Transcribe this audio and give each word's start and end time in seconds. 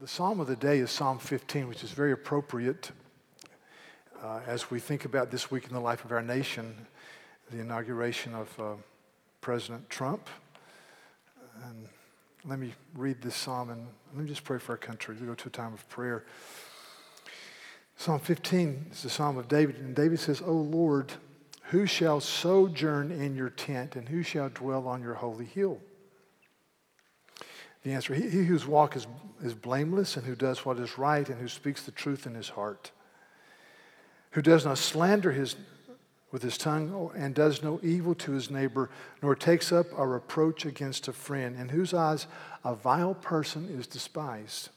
the 0.00 0.06
psalm 0.06 0.38
of 0.38 0.46
the 0.46 0.54
day 0.54 0.78
is 0.78 0.92
Psalm 0.92 1.18
15, 1.18 1.66
which 1.66 1.82
is 1.82 1.90
very 1.90 2.12
appropriate 2.12 2.92
uh, 4.22 4.40
as 4.46 4.70
we 4.70 4.78
think 4.78 5.04
about 5.04 5.32
this 5.32 5.50
week 5.50 5.66
in 5.66 5.72
the 5.72 5.80
life 5.80 6.04
of 6.04 6.12
our 6.12 6.22
nation, 6.22 6.86
the 7.50 7.58
inauguration 7.58 8.32
of 8.32 8.60
uh, 8.60 8.74
President 9.40 9.90
Trump. 9.90 10.28
And 11.64 11.88
let 12.44 12.60
me 12.60 12.74
read 12.94 13.20
this 13.20 13.34
psalm 13.34 13.70
and 13.70 13.88
let 14.14 14.22
me 14.22 14.28
just 14.28 14.44
pray 14.44 14.58
for 14.58 14.72
our 14.72 14.78
country. 14.78 15.16
We 15.20 15.26
go 15.26 15.34
to 15.34 15.48
a 15.48 15.50
time 15.50 15.74
of 15.74 15.88
prayer. 15.88 16.24
Psalm 17.96 18.20
15 18.20 18.86
is 18.92 19.02
the 19.02 19.10
psalm 19.10 19.36
of 19.36 19.48
David, 19.48 19.78
and 19.78 19.96
David 19.96 20.20
says, 20.20 20.40
O 20.40 20.52
Lord, 20.52 21.12
who 21.64 21.86
shall 21.86 22.20
sojourn 22.20 23.10
in 23.10 23.34
your 23.34 23.50
tent, 23.50 23.96
and 23.96 24.08
who 24.08 24.22
shall 24.22 24.48
dwell 24.48 24.86
on 24.86 25.02
your 25.02 25.14
holy 25.14 25.44
hill? 25.44 25.80
The 27.82 27.92
answer. 27.92 28.14
He, 28.14 28.44
whose 28.44 28.66
walk 28.66 28.96
is, 28.96 29.06
is 29.42 29.54
blameless 29.54 30.16
and 30.16 30.26
who 30.26 30.34
does 30.34 30.64
what 30.64 30.78
is 30.78 30.98
right 30.98 31.28
and 31.28 31.40
who 31.40 31.48
speaks 31.48 31.82
the 31.84 31.92
truth 31.92 32.26
in 32.26 32.34
his 32.34 32.50
heart, 32.50 32.90
who 34.32 34.42
does 34.42 34.64
not 34.64 34.78
slander 34.78 35.32
his, 35.32 35.56
with 36.30 36.42
his 36.42 36.58
tongue 36.58 37.10
and 37.14 37.34
does 37.34 37.62
no 37.62 37.80
evil 37.82 38.14
to 38.16 38.32
his 38.32 38.50
neighbor, 38.50 38.90
nor 39.22 39.34
takes 39.34 39.72
up 39.72 39.86
a 39.96 40.06
reproach 40.06 40.66
against 40.66 41.08
a 41.08 41.12
friend, 41.12 41.58
in 41.58 41.68
whose 41.70 41.94
eyes 41.94 42.26
a 42.64 42.74
vile 42.74 43.14
person 43.14 43.68
is 43.68 43.86
despised, 43.86 44.70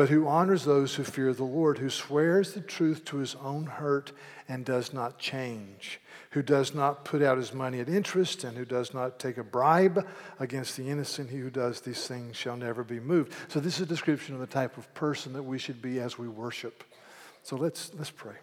but 0.00 0.08
who 0.08 0.26
honors 0.26 0.64
those 0.64 0.94
who 0.94 1.04
fear 1.04 1.34
the 1.34 1.44
Lord, 1.44 1.76
who 1.76 1.90
swears 1.90 2.54
the 2.54 2.62
truth 2.62 3.04
to 3.04 3.18
his 3.18 3.34
own 3.34 3.66
hurt 3.66 4.12
and 4.48 4.64
does 4.64 4.94
not 4.94 5.18
change 5.18 6.00
who 6.30 6.42
does 6.42 6.74
not 6.74 7.04
put 7.04 7.22
out 7.22 7.36
his 7.36 7.52
money 7.52 7.80
at 7.80 7.88
interest 7.88 8.44
and 8.44 8.56
who 8.56 8.64
does 8.64 8.94
not 8.94 9.18
take 9.18 9.36
a 9.36 9.42
bribe 9.42 10.06
against 10.38 10.76
the 10.76 10.88
innocent. 10.88 11.28
He 11.28 11.38
who 11.38 11.50
does 11.50 11.80
these 11.80 12.06
things 12.06 12.36
shall 12.36 12.56
never 12.56 12.84
be 12.84 13.00
moved. 13.00 13.34
So, 13.48 13.58
this 13.58 13.76
is 13.76 13.82
a 13.82 13.86
description 13.86 14.34
of 14.34 14.40
the 14.40 14.46
type 14.46 14.78
of 14.78 14.92
person 14.94 15.32
that 15.32 15.42
we 15.42 15.58
should 15.58 15.82
be 15.82 15.98
as 15.98 16.18
we 16.18 16.28
worship. 16.28 16.84
So, 17.42 17.56
let's, 17.56 17.92
let's 17.94 18.10
pray. 18.10 18.36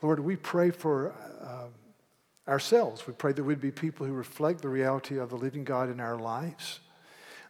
Lord, 0.00 0.18
we 0.18 0.36
pray 0.36 0.70
for 0.70 1.12
uh, 1.42 2.50
ourselves. 2.50 3.06
We 3.06 3.12
pray 3.12 3.32
that 3.32 3.44
we'd 3.44 3.60
be 3.60 3.70
people 3.70 4.06
who 4.06 4.14
reflect 4.14 4.62
the 4.62 4.68
reality 4.68 5.18
of 5.18 5.28
the 5.28 5.36
living 5.36 5.64
God 5.64 5.90
in 5.90 6.00
our 6.00 6.16
lives, 6.16 6.80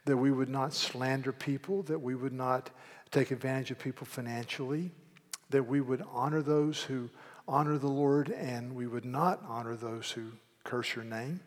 that 0.04 0.16
we 0.16 0.32
would 0.32 0.48
not 0.48 0.74
slander 0.74 1.32
people, 1.32 1.84
that 1.84 2.00
we 2.00 2.16
would 2.16 2.32
not 2.32 2.70
take 3.14 3.30
advantage 3.30 3.70
of 3.70 3.78
people 3.78 4.06
financially, 4.06 4.90
that 5.50 5.62
we 5.62 5.80
would 5.80 6.04
honor 6.12 6.42
those 6.42 6.82
who 6.82 7.08
honor 7.46 7.78
the 7.78 7.88
Lord 7.88 8.30
and 8.30 8.74
we 8.74 8.86
would 8.86 9.04
not 9.04 9.40
honor 9.46 9.76
those 9.76 10.10
who 10.10 10.32
curse 10.64 10.94
your 10.94 11.04
name. 11.04 11.40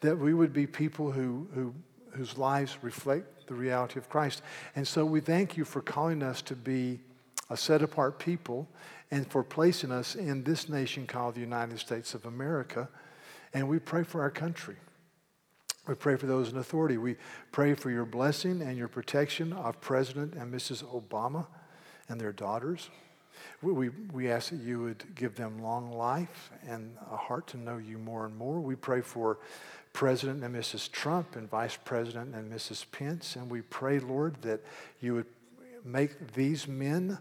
That 0.00 0.18
we 0.18 0.34
would 0.34 0.52
be 0.52 0.66
people 0.66 1.12
who, 1.12 1.46
who, 1.54 1.74
whose 2.10 2.36
lives 2.36 2.78
reflect 2.82 3.46
the 3.46 3.54
reality 3.54 3.98
of 3.98 4.08
Christ. 4.08 4.42
And 4.74 4.86
so 4.86 5.04
we 5.04 5.20
thank 5.20 5.56
you 5.56 5.64
for 5.64 5.80
calling 5.80 6.22
us 6.22 6.42
to 6.42 6.56
be 6.56 6.98
a 7.50 7.56
set 7.56 7.82
apart 7.82 8.18
people 8.18 8.66
and 9.10 9.26
for 9.26 9.44
placing 9.44 9.92
us 9.92 10.14
in 10.14 10.42
this 10.42 10.68
nation 10.68 11.06
called 11.06 11.34
the 11.34 11.40
United 11.40 11.78
States 11.78 12.14
of 12.14 12.24
America. 12.24 12.88
And 13.52 13.68
we 13.68 13.78
pray 13.78 14.02
for 14.02 14.22
our 14.22 14.30
country. 14.30 14.76
We 15.90 15.96
pray 15.96 16.14
for 16.14 16.26
those 16.26 16.52
in 16.52 16.56
authority. 16.56 16.98
We 16.98 17.16
pray 17.50 17.74
for 17.74 17.90
your 17.90 18.04
blessing 18.04 18.62
and 18.62 18.78
your 18.78 18.86
protection 18.86 19.52
of 19.52 19.80
President 19.80 20.34
and 20.34 20.54
Mrs. 20.54 20.84
Obama 20.84 21.48
and 22.08 22.20
their 22.20 22.30
daughters. 22.30 22.90
We, 23.60 23.88
we 23.88 24.30
ask 24.30 24.50
that 24.50 24.60
you 24.60 24.80
would 24.82 25.16
give 25.16 25.34
them 25.34 25.58
long 25.58 25.90
life 25.90 26.52
and 26.64 26.96
a 27.10 27.16
heart 27.16 27.48
to 27.48 27.56
know 27.56 27.78
you 27.78 27.98
more 27.98 28.24
and 28.24 28.36
more. 28.36 28.60
We 28.60 28.76
pray 28.76 29.00
for 29.00 29.40
President 29.92 30.44
and 30.44 30.54
Mrs. 30.54 30.92
Trump 30.92 31.34
and 31.34 31.50
Vice 31.50 31.76
President 31.84 32.36
and 32.36 32.52
Mrs. 32.52 32.84
Pence. 32.92 33.34
And 33.34 33.50
we 33.50 33.62
pray, 33.62 33.98
Lord, 33.98 34.40
that 34.42 34.60
you 35.00 35.14
would 35.14 35.26
make 35.84 36.34
these 36.34 36.68
men 36.68 37.18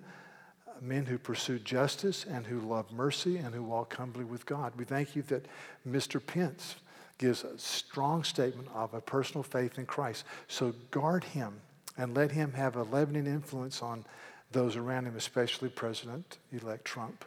men 0.80 1.08
who 1.08 1.18
pursue 1.18 1.58
justice 1.58 2.24
and 2.24 2.46
who 2.46 2.60
love 2.60 2.90
mercy 2.92 3.38
and 3.38 3.54
who 3.54 3.64
walk 3.64 3.96
humbly 3.96 4.24
with 4.24 4.46
God. 4.46 4.74
We 4.78 4.86
thank 4.86 5.16
you 5.16 5.24
that 5.24 5.46
Mr. 5.86 6.24
Pence 6.24 6.76
gives 7.20 7.44
a 7.44 7.58
strong 7.60 8.24
statement 8.24 8.68
of 8.74 8.96
a 8.96 9.02
personal 9.02 9.44
faith 9.44 9.78
in 9.78 9.86
Christ. 9.86 10.24
So 10.48 10.74
guard 10.90 11.24
him 11.24 11.62
and 11.98 12.16
let 12.16 12.32
him 12.32 12.54
have 12.54 12.76
a 12.76 12.84
leavening 12.84 13.28
influence 13.28 13.84
on 13.84 14.06
those 14.52 14.76
around 14.76 15.06
him, 15.06 15.16
especially 15.16 15.70
President 15.70 16.40
elect 16.52 16.86
Trump. 16.86 17.24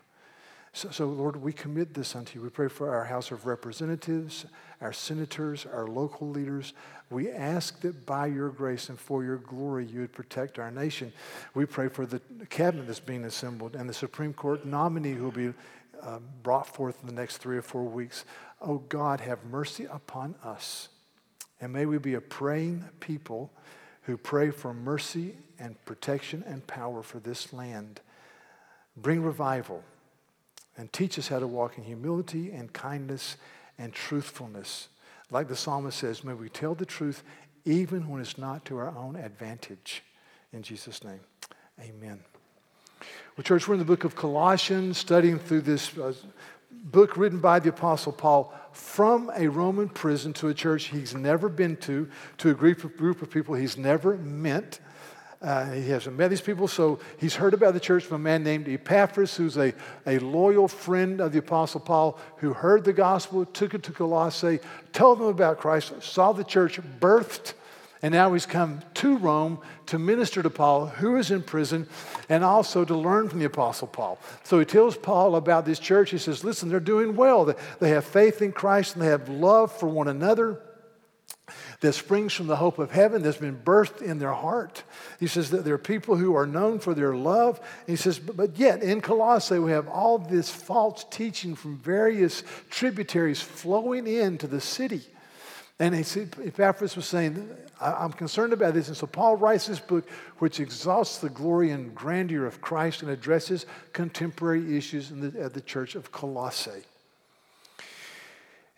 So, 0.74 0.88
so, 0.90 1.06
Lord, 1.06 1.36
we 1.36 1.52
commit 1.52 1.92
this 1.92 2.16
unto 2.16 2.38
you. 2.38 2.42
We 2.42 2.48
pray 2.48 2.68
for 2.68 2.94
our 2.94 3.04
House 3.04 3.30
of 3.30 3.44
Representatives, 3.44 4.46
our 4.80 4.92
senators, 4.92 5.66
our 5.70 5.86
local 5.86 6.30
leaders. 6.30 6.72
We 7.10 7.30
ask 7.30 7.78
that 7.82 8.06
by 8.06 8.28
your 8.28 8.48
grace 8.48 8.88
and 8.88 8.98
for 8.98 9.22
your 9.22 9.36
glory, 9.36 9.84
you 9.84 10.00
would 10.00 10.12
protect 10.12 10.58
our 10.58 10.70
nation. 10.70 11.12
We 11.52 11.66
pray 11.66 11.88
for 11.88 12.06
the 12.06 12.20
cabinet 12.48 12.86
that's 12.86 13.00
being 13.00 13.24
assembled 13.24 13.76
and 13.76 13.86
the 13.86 13.94
Supreme 13.94 14.32
Court 14.32 14.64
nominee 14.64 15.12
who 15.12 15.24
will 15.24 15.30
be 15.30 15.52
uh, 16.02 16.18
brought 16.42 16.66
forth 16.66 16.96
in 17.02 17.06
the 17.06 17.12
next 17.12 17.36
three 17.36 17.58
or 17.58 17.62
four 17.62 17.84
weeks. 17.84 18.24
Oh 18.64 18.78
God, 18.78 19.20
have 19.20 19.44
mercy 19.44 19.84
upon 19.84 20.34
us. 20.44 20.88
And 21.60 21.72
may 21.72 21.86
we 21.86 21.98
be 21.98 22.14
a 22.14 22.20
praying 22.20 22.84
people 23.00 23.50
who 24.02 24.16
pray 24.16 24.50
for 24.50 24.74
mercy 24.74 25.36
and 25.58 25.82
protection 25.84 26.42
and 26.46 26.66
power 26.66 27.02
for 27.02 27.20
this 27.20 27.52
land. 27.52 28.00
Bring 28.96 29.22
revival 29.22 29.82
and 30.76 30.92
teach 30.92 31.18
us 31.18 31.28
how 31.28 31.38
to 31.38 31.46
walk 31.46 31.78
in 31.78 31.84
humility 31.84 32.50
and 32.50 32.72
kindness 32.72 33.36
and 33.78 33.92
truthfulness. 33.92 34.88
Like 35.30 35.48
the 35.48 35.56
psalmist 35.56 35.98
says, 35.98 36.24
may 36.24 36.34
we 36.34 36.48
tell 36.48 36.74
the 36.74 36.86
truth 36.86 37.22
even 37.64 38.08
when 38.08 38.20
it's 38.20 38.38
not 38.38 38.64
to 38.66 38.78
our 38.78 38.96
own 38.96 39.16
advantage. 39.16 40.02
In 40.52 40.62
Jesus' 40.62 41.04
name, 41.04 41.20
amen. 41.80 42.20
Well, 43.36 43.44
church, 43.44 43.66
we're 43.66 43.74
in 43.74 43.78
the 43.80 43.86
book 43.86 44.04
of 44.04 44.14
Colossians, 44.14 44.98
studying 44.98 45.38
through 45.38 45.62
this 45.62 45.96
uh, 45.96 46.12
book 46.82 47.16
written 47.16 47.38
by 47.38 47.60
the 47.60 47.68
Apostle 47.68 48.12
Paul 48.12 48.52
from 48.72 49.30
a 49.36 49.46
Roman 49.46 49.88
prison 49.88 50.32
to 50.34 50.48
a 50.48 50.54
church 50.54 50.86
he's 50.86 51.14
never 51.14 51.48
been 51.48 51.76
to, 51.78 52.08
to 52.38 52.50
a 52.50 52.54
group 52.54 52.82
of, 52.84 52.96
group 52.96 53.22
of 53.22 53.30
people 53.30 53.54
he's 53.54 53.76
never 53.76 54.16
met. 54.16 54.80
Uh, 55.40 55.70
he 55.72 55.88
hasn't 55.88 56.16
met 56.16 56.28
these 56.28 56.40
people, 56.40 56.68
so 56.68 57.00
he's 57.18 57.34
heard 57.34 57.52
about 57.54 57.74
the 57.74 57.80
church 57.80 58.04
from 58.04 58.16
a 58.16 58.24
man 58.24 58.44
named 58.44 58.68
Epaphras, 58.68 59.36
who's 59.36 59.56
a, 59.56 59.74
a 60.06 60.18
loyal 60.20 60.68
friend 60.68 61.20
of 61.20 61.32
the 61.32 61.38
Apostle 61.38 61.80
Paul, 61.80 62.18
who 62.36 62.52
heard 62.52 62.84
the 62.84 62.92
gospel, 62.92 63.44
took 63.44 63.74
it 63.74 63.82
to 63.84 63.92
Colossae, 63.92 64.60
told 64.92 65.18
them 65.18 65.26
about 65.26 65.58
Christ, 65.58 66.00
saw 66.00 66.32
the 66.32 66.44
church 66.44 66.80
birthed 67.00 67.54
and 68.02 68.12
now 68.12 68.32
he's 68.32 68.46
come 68.46 68.80
to 68.94 69.16
Rome 69.16 69.58
to 69.86 69.98
minister 69.98 70.42
to 70.42 70.50
Paul, 70.50 70.86
who 70.86 71.16
is 71.16 71.30
in 71.30 71.42
prison, 71.42 71.86
and 72.28 72.42
also 72.42 72.84
to 72.84 72.96
learn 72.96 73.28
from 73.28 73.38
the 73.38 73.44
Apostle 73.44 73.86
Paul. 73.86 74.18
So 74.42 74.58
he 74.58 74.64
tells 74.64 74.96
Paul 74.96 75.36
about 75.36 75.64
this 75.64 75.78
church. 75.78 76.10
He 76.10 76.18
says, 76.18 76.42
Listen, 76.42 76.68
they're 76.68 76.80
doing 76.80 77.14
well. 77.14 77.54
They 77.78 77.90
have 77.90 78.04
faith 78.04 78.42
in 78.42 78.52
Christ 78.52 78.96
and 78.96 79.02
they 79.02 79.08
have 79.08 79.28
love 79.28 79.70
for 79.72 79.88
one 79.88 80.08
another 80.08 80.60
that 81.80 81.92
springs 81.92 82.32
from 82.32 82.46
the 82.46 82.56
hope 82.56 82.78
of 82.78 82.90
heaven 82.90 83.22
that's 83.22 83.38
been 83.38 83.56
birthed 83.56 84.02
in 84.02 84.18
their 84.18 84.32
heart. 84.32 84.82
He 85.18 85.26
says 85.26 85.50
that 85.50 85.64
there 85.64 85.74
are 85.74 85.78
people 85.78 86.16
who 86.16 86.34
are 86.36 86.46
known 86.46 86.78
for 86.78 86.94
their 86.94 87.14
love. 87.14 87.58
And 87.58 87.88
he 87.88 87.96
says, 87.96 88.18
but 88.18 88.56
yet 88.56 88.82
in 88.82 89.00
Colossae, 89.00 89.58
we 89.58 89.72
have 89.72 89.88
all 89.88 90.18
this 90.18 90.48
false 90.48 91.04
teaching 91.10 91.54
from 91.56 91.78
various 91.78 92.44
tributaries 92.70 93.40
flowing 93.40 94.06
into 94.06 94.46
the 94.46 94.60
city. 94.60 95.02
And 95.82 95.96
he 95.96 96.04
said, 96.04 96.36
Epaphras 96.44 96.94
was 96.94 97.06
saying, 97.06 97.50
I'm 97.80 98.12
concerned 98.12 98.52
about 98.52 98.72
this. 98.72 98.86
And 98.86 98.96
so 98.96 99.08
Paul 99.08 99.34
writes 99.34 99.66
this 99.66 99.80
book, 99.80 100.08
which 100.38 100.60
exalts 100.60 101.18
the 101.18 101.28
glory 101.28 101.72
and 101.72 101.92
grandeur 101.92 102.46
of 102.46 102.60
Christ 102.60 103.02
and 103.02 103.10
addresses 103.10 103.66
contemporary 103.92 104.76
issues 104.78 105.08
the, 105.08 105.42
at 105.42 105.54
the 105.54 105.60
church 105.60 105.96
of 105.96 106.12
Colossae. 106.12 106.84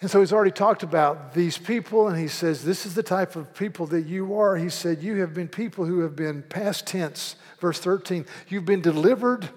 And 0.00 0.10
so 0.10 0.20
he's 0.20 0.32
already 0.32 0.50
talked 0.50 0.82
about 0.82 1.34
these 1.34 1.58
people, 1.58 2.08
and 2.08 2.18
he 2.18 2.26
says, 2.26 2.64
This 2.64 2.86
is 2.86 2.94
the 2.94 3.02
type 3.02 3.36
of 3.36 3.54
people 3.54 3.84
that 3.88 4.06
you 4.06 4.34
are. 4.38 4.56
He 4.56 4.70
said, 4.70 5.02
You 5.02 5.20
have 5.20 5.34
been 5.34 5.48
people 5.48 5.84
who 5.84 6.00
have 6.00 6.16
been 6.16 6.42
past 6.42 6.86
tense. 6.86 7.36
Verse 7.60 7.80
13, 7.80 8.24
you've 8.48 8.64
been 8.64 8.80
delivered 8.80 9.50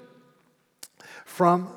from 1.24 1.74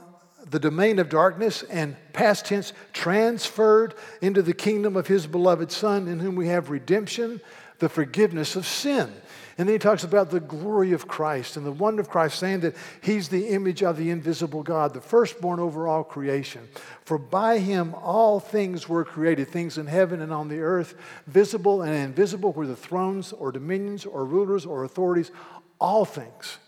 the 0.50 0.58
domain 0.58 0.98
of 0.98 1.08
darkness 1.08 1.62
and 1.64 1.96
past 2.12 2.46
tense 2.46 2.72
transferred 2.92 3.94
into 4.20 4.42
the 4.42 4.52
kingdom 4.52 4.96
of 4.96 5.06
his 5.06 5.26
beloved 5.26 5.70
Son, 5.70 6.08
in 6.08 6.18
whom 6.18 6.34
we 6.34 6.48
have 6.48 6.70
redemption, 6.70 7.40
the 7.78 7.88
forgiveness 7.88 8.56
of 8.56 8.66
sin. 8.66 9.12
And 9.56 9.68
then 9.68 9.74
he 9.74 9.78
talks 9.78 10.04
about 10.04 10.30
the 10.30 10.40
glory 10.40 10.92
of 10.92 11.06
Christ 11.06 11.56
and 11.56 11.66
the 11.66 11.72
wonder 11.72 12.00
of 12.00 12.08
Christ, 12.08 12.38
saying 12.38 12.60
that 12.60 12.74
he's 13.02 13.28
the 13.28 13.48
image 13.48 13.82
of 13.82 13.96
the 13.96 14.10
invisible 14.10 14.62
God, 14.62 14.94
the 14.94 15.00
firstborn 15.00 15.60
over 15.60 15.86
all 15.86 16.02
creation. 16.02 16.66
For 17.04 17.18
by 17.18 17.58
him 17.58 17.94
all 17.94 18.40
things 18.40 18.88
were 18.88 19.04
created, 19.04 19.48
things 19.48 19.76
in 19.76 19.86
heaven 19.86 20.20
and 20.22 20.32
on 20.32 20.48
the 20.48 20.60
earth, 20.60 20.94
visible 21.26 21.82
and 21.82 21.94
invisible, 21.94 22.52
whether 22.52 22.74
thrones 22.74 23.32
or 23.32 23.52
dominions 23.52 24.06
or 24.06 24.24
rulers 24.24 24.64
or 24.64 24.84
authorities, 24.84 25.30
all 25.78 26.04
things 26.04 26.58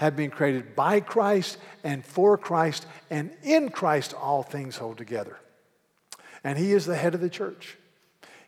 have 0.00 0.16
been 0.16 0.30
created 0.30 0.74
by 0.74 0.98
Christ 0.98 1.58
and 1.84 2.02
for 2.02 2.38
Christ, 2.38 2.86
and 3.10 3.30
in 3.42 3.68
Christ 3.68 4.14
all 4.14 4.42
things 4.42 4.78
hold 4.78 4.96
together. 4.96 5.38
And 6.42 6.56
He 6.56 6.72
is 6.72 6.86
the 6.86 6.96
head 6.96 7.14
of 7.14 7.20
the 7.20 7.28
church. 7.28 7.76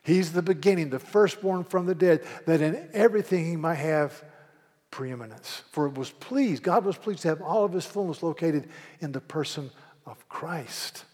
He's 0.01 0.31
the 0.31 0.41
beginning, 0.41 0.89
the 0.89 0.97
firstborn 0.97 1.63
from 1.63 1.85
the 1.85 1.93
dead, 1.93 2.25
that 2.47 2.59
in 2.59 2.89
everything 2.91 3.45
He 3.45 3.55
might 3.55 3.75
have 3.75 4.23
preeminence. 4.89 5.61
For 5.69 5.85
it 5.85 5.93
was 5.93 6.09
pleased, 6.09 6.63
God 6.63 6.85
was 6.85 6.97
pleased 6.97 7.21
to 7.21 7.27
have 7.27 7.41
all 7.43 7.63
of 7.63 7.73
his 7.73 7.85
fullness 7.85 8.23
located 8.23 8.67
in 8.99 9.11
the 9.11 9.21
person 9.21 9.69
of 10.07 10.27
Christ. 10.29 11.05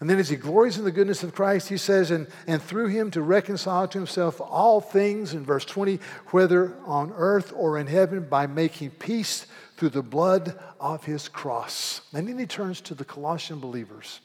And 0.00 0.08
then 0.08 0.18
as 0.18 0.28
he 0.28 0.36
glories 0.36 0.78
in 0.78 0.84
the 0.84 0.92
goodness 0.92 1.24
of 1.24 1.34
Christ, 1.34 1.68
he 1.68 1.76
says, 1.76 2.12
and, 2.12 2.28
and 2.46 2.62
through 2.62 2.86
him 2.86 3.10
to 3.12 3.22
reconcile 3.22 3.88
to 3.88 3.98
himself 3.98 4.40
all 4.40 4.80
things, 4.80 5.34
in 5.34 5.44
verse 5.44 5.64
20, 5.64 5.98
whether 6.28 6.76
on 6.84 7.12
earth 7.16 7.52
or 7.56 7.78
in 7.78 7.88
heaven, 7.88 8.28
by 8.28 8.46
making 8.46 8.90
peace 8.90 9.46
through 9.76 9.88
the 9.88 10.02
blood 10.02 10.56
of 10.78 11.04
his 11.04 11.28
cross. 11.28 12.00
And 12.12 12.28
then 12.28 12.38
he 12.38 12.46
turns 12.46 12.80
to 12.82 12.94
the 12.94 13.04
Colossian 13.04 13.58
believers. 13.58 14.20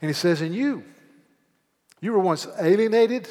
And 0.00 0.08
he 0.08 0.14
says, 0.14 0.40
And 0.40 0.54
you, 0.54 0.84
you 2.00 2.12
were 2.12 2.20
once 2.20 2.46
alienated 2.60 3.28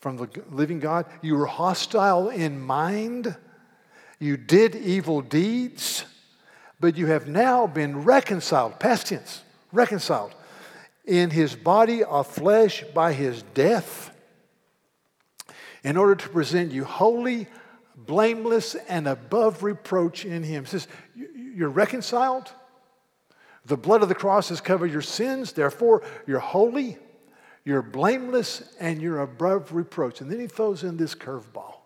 from 0.00 0.18
the 0.18 0.28
living 0.50 0.78
God, 0.78 1.06
you 1.22 1.36
were 1.36 1.46
hostile 1.46 2.28
in 2.28 2.60
mind, 2.60 3.34
you 4.18 4.36
did 4.36 4.74
evil 4.74 5.22
deeds 5.22 6.04
but 6.82 6.96
you 6.96 7.06
have 7.06 7.28
now 7.28 7.64
been 7.68 8.02
reconciled, 8.02 8.80
past 8.80 9.06
tense, 9.06 9.42
reconciled 9.70 10.34
in 11.04 11.30
his 11.30 11.54
body 11.54 12.02
of 12.02 12.26
flesh 12.26 12.82
by 12.92 13.12
his 13.12 13.42
death 13.54 14.12
in 15.84 15.96
order 15.96 16.16
to 16.16 16.28
present 16.30 16.72
you 16.72 16.82
holy, 16.84 17.46
blameless, 17.96 18.74
and 18.88 19.06
above 19.06 19.62
reproach 19.62 20.24
in 20.24 20.42
him. 20.42 20.64
It 20.64 20.70
says, 20.70 20.88
You're 21.14 21.68
reconciled. 21.68 22.50
The 23.64 23.76
blood 23.76 24.02
of 24.02 24.08
the 24.08 24.16
cross 24.16 24.48
has 24.48 24.60
covered 24.60 24.90
your 24.90 25.02
sins. 25.02 25.52
Therefore, 25.52 26.02
you're 26.26 26.40
holy, 26.40 26.98
you're 27.64 27.82
blameless, 27.82 28.74
and 28.80 29.00
you're 29.00 29.20
above 29.20 29.72
reproach. 29.72 30.20
And 30.20 30.28
then 30.28 30.40
he 30.40 30.48
throws 30.48 30.82
in 30.82 30.96
this 30.96 31.14
curveball. 31.14 31.76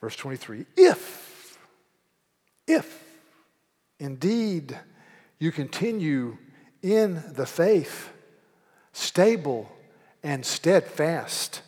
Verse 0.00 0.14
23 0.14 0.66
If 0.76 1.33
if 2.66 3.02
indeed 3.98 4.78
you 5.38 5.52
continue 5.52 6.38
in 6.82 7.22
the 7.32 7.46
faith, 7.46 8.10
stable 8.92 9.70
and 10.22 10.44
steadfast, 10.44 11.62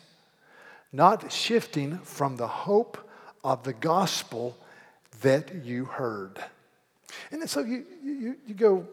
not 0.91 1.31
shifting 1.31 1.99
from 1.99 2.37
the 2.37 2.47
hope 2.47 2.97
of 3.43 3.63
the 3.63 3.73
gospel 3.73 4.57
that 5.21 5.63
you 5.63 5.85
heard. 5.85 6.43
And 7.31 7.49
so 7.49 7.61
you, 7.61 7.85
you, 8.03 8.35
you 8.45 8.53
go 8.53 8.87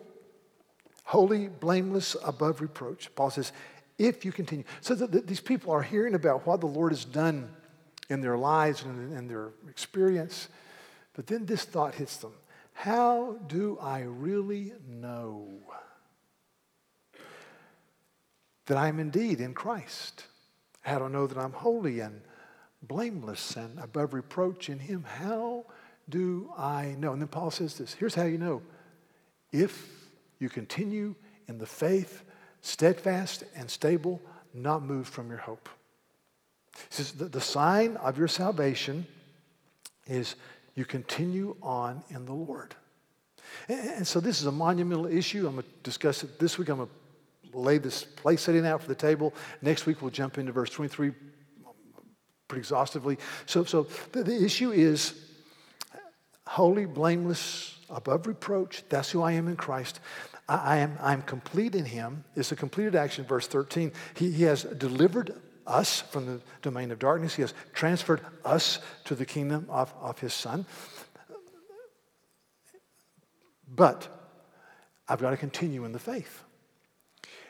holy, 1.05 1.49
blameless, 1.49 2.17
above 2.25 2.61
reproach. 2.61 3.15
Paul 3.15 3.31
says, 3.31 3.53
if 3.99 4.25
you 4.25 4.33
continue. 4.33 4.65
So 4.81 4.95
the, 4.95 5.21
these 5.21 5.41
people 5.41 5.73
are 5.73 5.83
hearing 5.83 6.15
about 6.15 6.47
what 6.47 6.61
the 6.61 6.67
Lord 6.67 6.93
has 6.93 7.05
done 7.05 7.49
in 8.09 8.21
their 8.21 8.37
lives 8.37 8.83
and 8.83 9.17
in 9.17 9.29
their 9.29 9.51
experience. 9.69 10.49
But 11.14 11.26
then 11.28 11.46
this 11.46 11.64
thought 11.64 11.94
hits 11.94 12.19
them 12.19 12.34
How 12.72 13.38
do 13.46 13.78
I 13.81 14.00
really 14.00 14.72
know 14.87 15.49
that 18.66 18.76
I'm 18.76 19.00
indeed 19.00 19.40
in 19.40 19.55
Christ? 19.55 20.26
How 20.82 20.99
do 20.99 21.05
I 21.06 21.08
know 21.08 21.26
that 21.26 21.38
I'm 21.38 21.52
holy 21.52 22.00
and 22.00 22.20
blameless 22.82 23.56
and 23.56 23.78
above 23.78 24.12
reproach 24.12 24.69
in 24.69 24.78
Him? 24.78 25.05
How 25.05 25.64
do 26.08 26.50
I 26.58 26.94
know? 26.99 27.12
And 27.12 27.22
then 27.22 27.28
Paul 27.28 27.50
says 27.50 27.78
this 27.78 27.94
here's 27.94 28.14
how 28.14 28.25
you 28.25 28.38
know. 28.38 28.62
If 29.52 29.88
you 30.40 30.49
continue 30.49 31.14
in 31.49 31.58
the 31.58 31.67
faith, 31.67 32.25
steadfast 32.60 33.44
and 33.55 33.70
stable, 33.70 34.20
not 34.52 34.82
moved 34.82 35.12
from 35.12 35.28
your 35.28 35.38
hope. 35.38 35.69
He 36.75 36.81
says 36.90 37.12
the, 37.12 37.26
the 37.26 37.40
sign 37.40 37.96
of 37.99 38.19
your 38.19 38.28
salvation 38.28 39.06
is 40.06 40.34
you 40.75 40.85
continue 40.85 41.56
on 41.62 42.03
in 42.11 42.25
the 42.25 42.32
Lord. 42.32 42.75
And 43.69 44.06
so 44.06 44.21
this 44.21 44.41
is 44.41 44.47
a 44.47 44.53
monumental 44.53 45.06
issue. 45.06 45.47
I'm 45.47 45.55
going 45.55 45.65
to 45.65 45.69
discuss 45.82 46.25
it 46.25 46.38
this 46.38 46.59
week. 46.59 46.69
I'm 46.69 46.79
going 46.79 46.88
to 46.88 47.59
lay 47.59 47.79
this 47.79 48.05
place 48.05 48.43
setting 48.43 48.67
out 48.67 48.82
for 48.82 48.88
the 48.88 48.94
table. 48.94 49.32
Next 49.62 49.87
week, 49.87 50.03
we'll 50.03 50.11
jump 50.11 50.38
into 50.38 50.53
verse 50.53 50.71
23 50.71 51.12
pretty 52.49 52.61
exhaustively. 52.61 53.19
So, 53.47 53.65
so 53.65 53.87
the, 54.12 54.25
the 54.25 54.44
issue 54.44 54.73
is 54.73 55.15
holy, 56.47 56.87
blameless, 56.87 57.79
above 57.91 58.27
reproach. 58.27 58.82
That's 58.88 59.11
who 59.11 59.23
I 59.23 59.32
am 59.32 59.49
in 59.49 59.56
Christ. 59.56 60.00
I, 60.49 60.56
I 60.56 60.77
am 60.79 60.99
I'm 61.00 61.23
complete 61.23 61.75
in 61.75 61.85
Him. 61.85 62.25
It's 62.35 62.53
a 62.53 62.56
completed 62.56 62.94
action, 62.94 63.25
verse 63.25 63.47
13. 63.47 63.93
He, 64.17 64.32
he 64.32 64.43
has 64.44 64.65
delivered 64.65 65.35
us 65.66 66.00
from 66.00 66.26
the 66.26 66.40
domain 66.62 66.90
of 66.90 66.99
darkness. 66.99 67.34
He 67.34 67.43
has 67.43 67.55
transferred 67.72 68.20
us 68.44 68.81
to 69.05 69.14
the 69.14 69.25
kingdom 69.25 69.66
of, 69.69 69.93
of 70.00 70.19
his 70.19 70.34
son. 70.34 70.66
But 73.75 74.08
I've 75.08 75.20
got 75.20 75.31
to 75.31 75.37
continue 75.37 75.84
in 75.84 75.93
the 75.93 75.99
faith. 75.99 76.44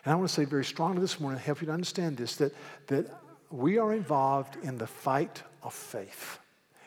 And 0.05 0.13
I 0.13 0.17
want 0.17 0.29
to 0.29 0.35
say 0.35 0.45
very 0.45 0.65
strongly 0.65 1.01
this 1.01 1.19
morning, 1.19 1.41
help 1.41 1.61
you 1.61 1.67
to 1.67 1.73
understand 1.73 2.17
this, 2.17 2.37
that, 2.37 2.55
that 2.89 3.07
we 3.51 3.79
are 3.79 3.93
involved 3.93 4.57
in 4.63 4.79
the 4.79 4.87
fight 4.87 5.43
of 5.63 5.73
faith. 5.73 6.39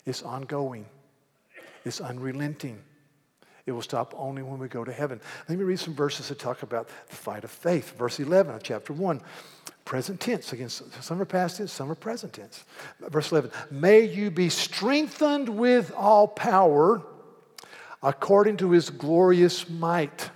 It's 0.06 0.22
ongoing, 0.22 0.86
it's 1.84 2.00
unrelenting. 2.02 2.82
It 3.66 3.74
will 3.74 3.82
stop 3.82 4.14
only 4.18 4.44
when 4.44 4.60
we 4.60 4.70
go 4.70 4.86
to 4.86 4.94
heaven. 4.94 5.20
Let 5.50 5.58
me 5.58 5.66
read 5.66 5.80
some 5.80 5.94
verses 5.94 6.30
that 6.30 6.40
talk 6.40 6.64
about 6.64 6.88
the 7.10 7.16
fight 7.16 7.44
of 7.44 7.52
faith. 7.52 7.98
Verse 7.98 8.18
11 8.18 8.56
of 8.56 8.64
chapter 8.64 8.94
1 8.94 9.22
present 9.88 10.20
tense. 10.20 10.52
Again, 10.52 10.68
some 10.68 11.22
are 11.22 11.26
past 11.26 11.58
tense, 11.58 11.72
some 11.72 11.90
are 11.90 11.96
present 11.96 12.34
tense. 12.34 12.66
Verse 13.00 13.32
11 13.32 13.52
May 13.72 14.02
you 14.02 14.30
be 14.30 14.50
strengthened 14.50 15.48
with 15.48 15.94
all 15.96 16.28
power 16.28 17.02
according 18.04 18.58
to 18.58 18.72
his 18.72 18.90
glorious 18.90 19.70
might, 19.70 20.30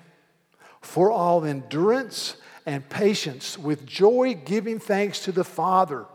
for 0.79 1.11
all 1.11 1.43
endurance 1.43 2.37
and 2.65 2.87
patience, 2.89 3.57
with 3.57 3.85
joy 3.85 4.39
giving 4.45 4.79
thanks 4.79 5.19
to 5.25 5.33
the 5.33 5.43
Father 5.43 6.05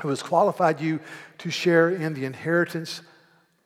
who 0.00 0.08
has 0.08 0.22
qualified 0.22 0.80
you 0.80 1.00
to 1.38 1.50
share 1.50 1.90
in 1.90 2.14
the 2.14 2.24
inheritance 2.24 3.02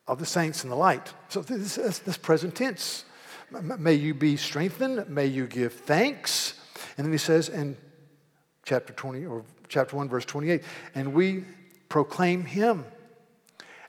of 0.07 0.19
the 0.19 0.27
saints 0.27 0.65
in 0.65 0.71
the 0.71 0.77
light. 0.77 1.13
So 1.29 1.43
this, 1.43 1.77
is 1.77 1.99
this 1.99 2.17
present 2.17 2.55
tense. 2.55 3.05
May 3.51 3.95
you 3.95 4.15
be 4.15 4.39
strengthened, 4.39 5.07
may 5.07 5.27
you 5.27 5.47
give 5.47 5.75
thanks. 5.75 6.55
And 6.97 7.05
then 7.05 7.13
he 7.13 7.19
says, 7.19 7.51
and 7.51 7.77
chapter 8.69 8.93
20 8.93 9.25
or 9.25 9.43
chapter 9.69 9.97
1 9.97 10.11
verse 10.11 10.27
28 10.27 10.63
and 10.95 11.15
we 11.15 11.43
proclaim 11.89 12.45
him 12.45 12.85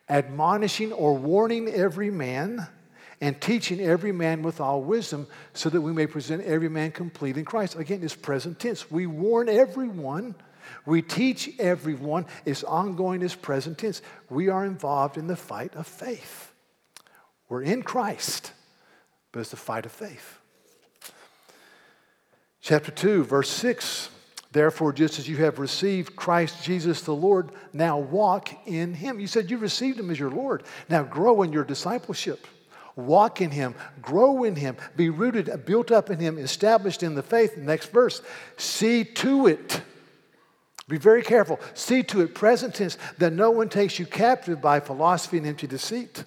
admonishing 0.08 0.94
or 0.94 1.18
warning 1.18 1.68
every 1.68 2.10
man 2.10 2.66
and 3.20 3.42
teaching 3.42 3.82
every 3.82 4.14
man 4.14 4.42
with 4.42 4.62
all 4.62 4.82
wisdom 4.82 5.28
so 5.54 5.70
that 5.70 5.82
we 5.82 5.92
may 5.92 6.08
present 6.08 6.42
every 6.46 6.70
man 6.70 6.92
complete 6.92 7.36
in 7.36 7.44
Christ. 7.44 7.76
Again 7.76 8.02
it's 8.02 8.16
present 8.16 8.58
tense. 8.58 8.90
We 8.90 9.06
warn 9.06 9.50
everyone. 9.50 10.34
We 10.86 11.02
teach 11.02 11.52
everyone. 11.60 12.26
It's 12.46 12.64
ongoing. 12.64 13.22
It's 13.22 13.36
present 13.36 13.78
tense. 13.78 14.02
We 14.30 14.48
are 14.48 14.66
involved 14.66 15.18
in 15.18 15.28
the 15.28 15.36
fight 15.36 15.76
of 15.76 15.88
faith. 15.88 16.54
We're 17.50 17.64
in 17.64 17.84
Christ 17.84 18.54
but 19.34 19.42
it's 19.42 19.52
the 19.52 19.58
fight 19.58 19.86
of 19.86 19.92
faith. 19.92 20.40
Chapter 22.62 22.92
2 22.92 23.26
verse 23.26 23.50
6 23.50 24.12
Therefore, 24.52 24.92
just 24.92 25.20
as 25.20 25.30
you 25.30 25.38
have 25.38 25.60
received 25.60 26.16
Christ 26.16 26.64
Jesus 26.64 27.02
the 27.02 27.14
Lord, 27.14 27.52
now 27.72 28.00
walk 28.00 28.50
in 28.68 28.96
him. 28.96 29.20
You 29.20 29.28
said 29.28 29.52
you 29.52 29.58
received 29.58 30.00
him 30.00 30.10
as 30.10 30.20
your 30.20 30.32
Lord. 30.32 30.64
Now 30.90 31.04
grow 31.04 31.44
in 31.44 31.54
your 31.54 31.64
discipleship. 31.64 32.48
Walk 32.96 33.42
in 33.42 33.52
him, 33.52 33.76
grow 34.02 34.44
in 34.44 34.56
him, 34.56 34.76
be 34.98 35.10
rooted, 35.10 35.66
built 35.66 35.92
up 35.92 36.10
in 36.10 36.20
him, 36.20 36.38
established 36.38 37.04
in 37.04 37.16
the 37.16 37.24
faith. 37.24 37.56
Next 37.56 37.92
verse. 37.92 38.22
See 38.58 39.06
to 39.06 39.48
it. 39.48 39.82
Be 40.90 40.98
very 40.98 41.22
careful. 41.22 41.60
See 41.76 42.02
to 42.04 42.22
it, 42.22 42.34
present 42.34 42.76
tense, 42.76 42.98
that 43.20 43.32
no 43.32 43.52
one 43.52 43.70
takes 43.70 44.00
you 44.00 44.06
captive 44.08 44.60
by 44.60 44.80
philosophy 44.80 45.38
and 45.38 45.46
empty 45.46 45.68
deceit. 45.68 46.24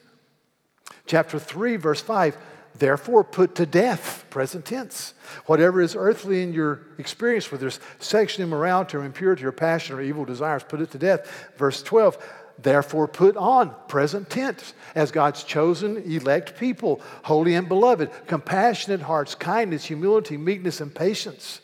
Chapter 1.06 1.38
3, 1.38 1.76
verse 1.76 2.00
5 2.00 2.38
Therefore, 2.74 3.22
put 3.22 3.54
to 3.56 3.66
death, 3.66 4.24
present 4.30 4.64
tense, 4.64 5.14
whatever 5.46 5.80
is 5.80 5.94
earthly 5.94 6.42
in 6.42 6.52
your 6.52 6.80
experience, 6.98 7.52
whether 7.52 7.66
it's 7.66 7.80
sexual 7.98 8.44
immorality 8.44 8.96
or 8.96 9.04
impurity 9.04 9.44
or 9.44 9.52
passion 9.52 9.96
or 9.96 10.02
evil 10.02 10.24
desires, 10.24 10.62
put 10.64 10.80
it 10.80 10.90
to 10.92 10.98
death. 10.98 11.50
Verse 11.56 11.82
12, 11.82 12.16
therefore 12.58 13.08
put 13.08 13.36
on, 13.36 13.74
present 13.88 14.30
tense, 14.30 14.74
as 14.94 15.10
God's 15.10 15.44
chosen, 15.44 15.98
elect 15.98 16.58
people, 16.58 17.00
holy 17.24 17.54
and 17.54 17.68
beloved, 17.68 18.10
compassionate 18.26 19.02
hearts, 19.02 19.34
kindness, 19.34 19.84
humility, 19.84 20.36
meekness, 20.36 20.80
and 20.80 20.94
patience. 20.94 21.60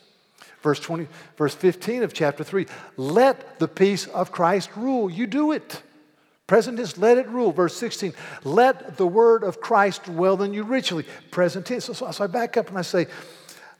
Verse 0.61 0.79
20, 0.79 1.07
verse 1.37 1.55
15 1.55 2.03
of 2.03 2.13
chapter 2.13 2.43
3, 2.43 2.67
let 2.97 3.59
the 3.59 3.67
peace 3.67 4.07
of 4.07 4.31
Christ 4.31 4.69
rule. 4.75 5.09
You 5.09 5.25
do 5.25 5.53
it. 5.53 5.81
Present 6.49 6.79
tense, 6.79 6.97
let 6.97 7.19
it 7.19 7.27
rule. 7.27 7.51
Verse 7.51 7.77
16, 7.77 8.11
let 8.43 8.97
the 8.97 9.05
word 9.05 9.43
of 9.43 9.61
Christ 9.61 10.05
dwell 10.05 10.41
in 10.41 10.51
you 10.51 10.63
richly. 10.63 11.05
Present 11.29 11.63
tense. 11.63 11.85
So, 11.85 11.93
so 11.93 12.23
I 12.23 12.25
back 12.25 12.57
up 12.57 12.69
and 12.69 12.77
I 12.79 12.81
say, 12.81 13.05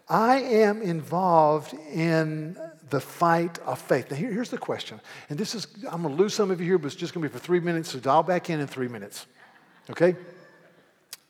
I 0.08 0.36
am 0.42 0.84
involved 0.84 1.74
in 1.92 2.56
the 2.92 3.02
fight 3.02 3.58
of 3.66 3.80
faith. 3.80 4.12
Now, 4.12 4.18
here, 4.18 4.32
here's 4.32 4.52
the 4.52 4.60
question. 4.60 5.02
And 5.32 5.40
this 5.40 5.56
is, 5.56 5.66
I'm 5.90 6.04
going 6.04 6.16
to 6.16 6.22
lose 6.22 6.36
some 6.36 6.52
of 6.52 6.60
you 6.60 6.68
here, 6.68 6.78
but 6.78 6.86
it's 6.86 6.96
just 6.96 7.16
going 7.16 7.24
to 7.24 7.30
be 7.30 7.34
for 7.34 7.44
three 7.44 7.60
minutes, 7.60 7.90
so 7.90 7.98
dial 7.98 8.22
back 8.22 8.52
in 8.52 8.60
in 8.60 8.68
three 8.68 8.88
minutes. 8.88 9.26
Okay? 9.90 10.16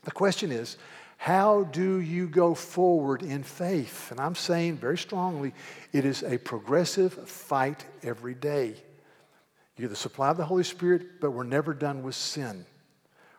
The 0.04 0.12
question 0.12 0.52
is, 0.52 0.76
how 1.16 1.64
do 1.72 2.02
you 2.02 2.28
go 2.28 2.54
forward 2.54 3.24
in 3.24 3.44
faith? 3.44 4.12
And 4.12 4.20
I'm 4.20 4.36
saying 4.36 4.76
very 4.76 4.98
strongly, 4.98 5.54
it 5.94 6.04
is 6.04 6.22
a 6.22 6.38
progressive 6.38 7.14
fight 7.30 7.86
every 8.04 8.34
day. 8.34 8.76
You 9.80 9.84
get 9.84 9.92
the 9.92 9.96
supply 9.96 10.30
of 10.30 10.36
the 10.36 10.44
Holy 10.44 10.66
Spirit, 10.66 11.22
but 11.22 11.32
we're 11.32 11.46
never 11.46 11.74
done 11.74 12.04
with 12.04 12.14
sin. 12.14 12.66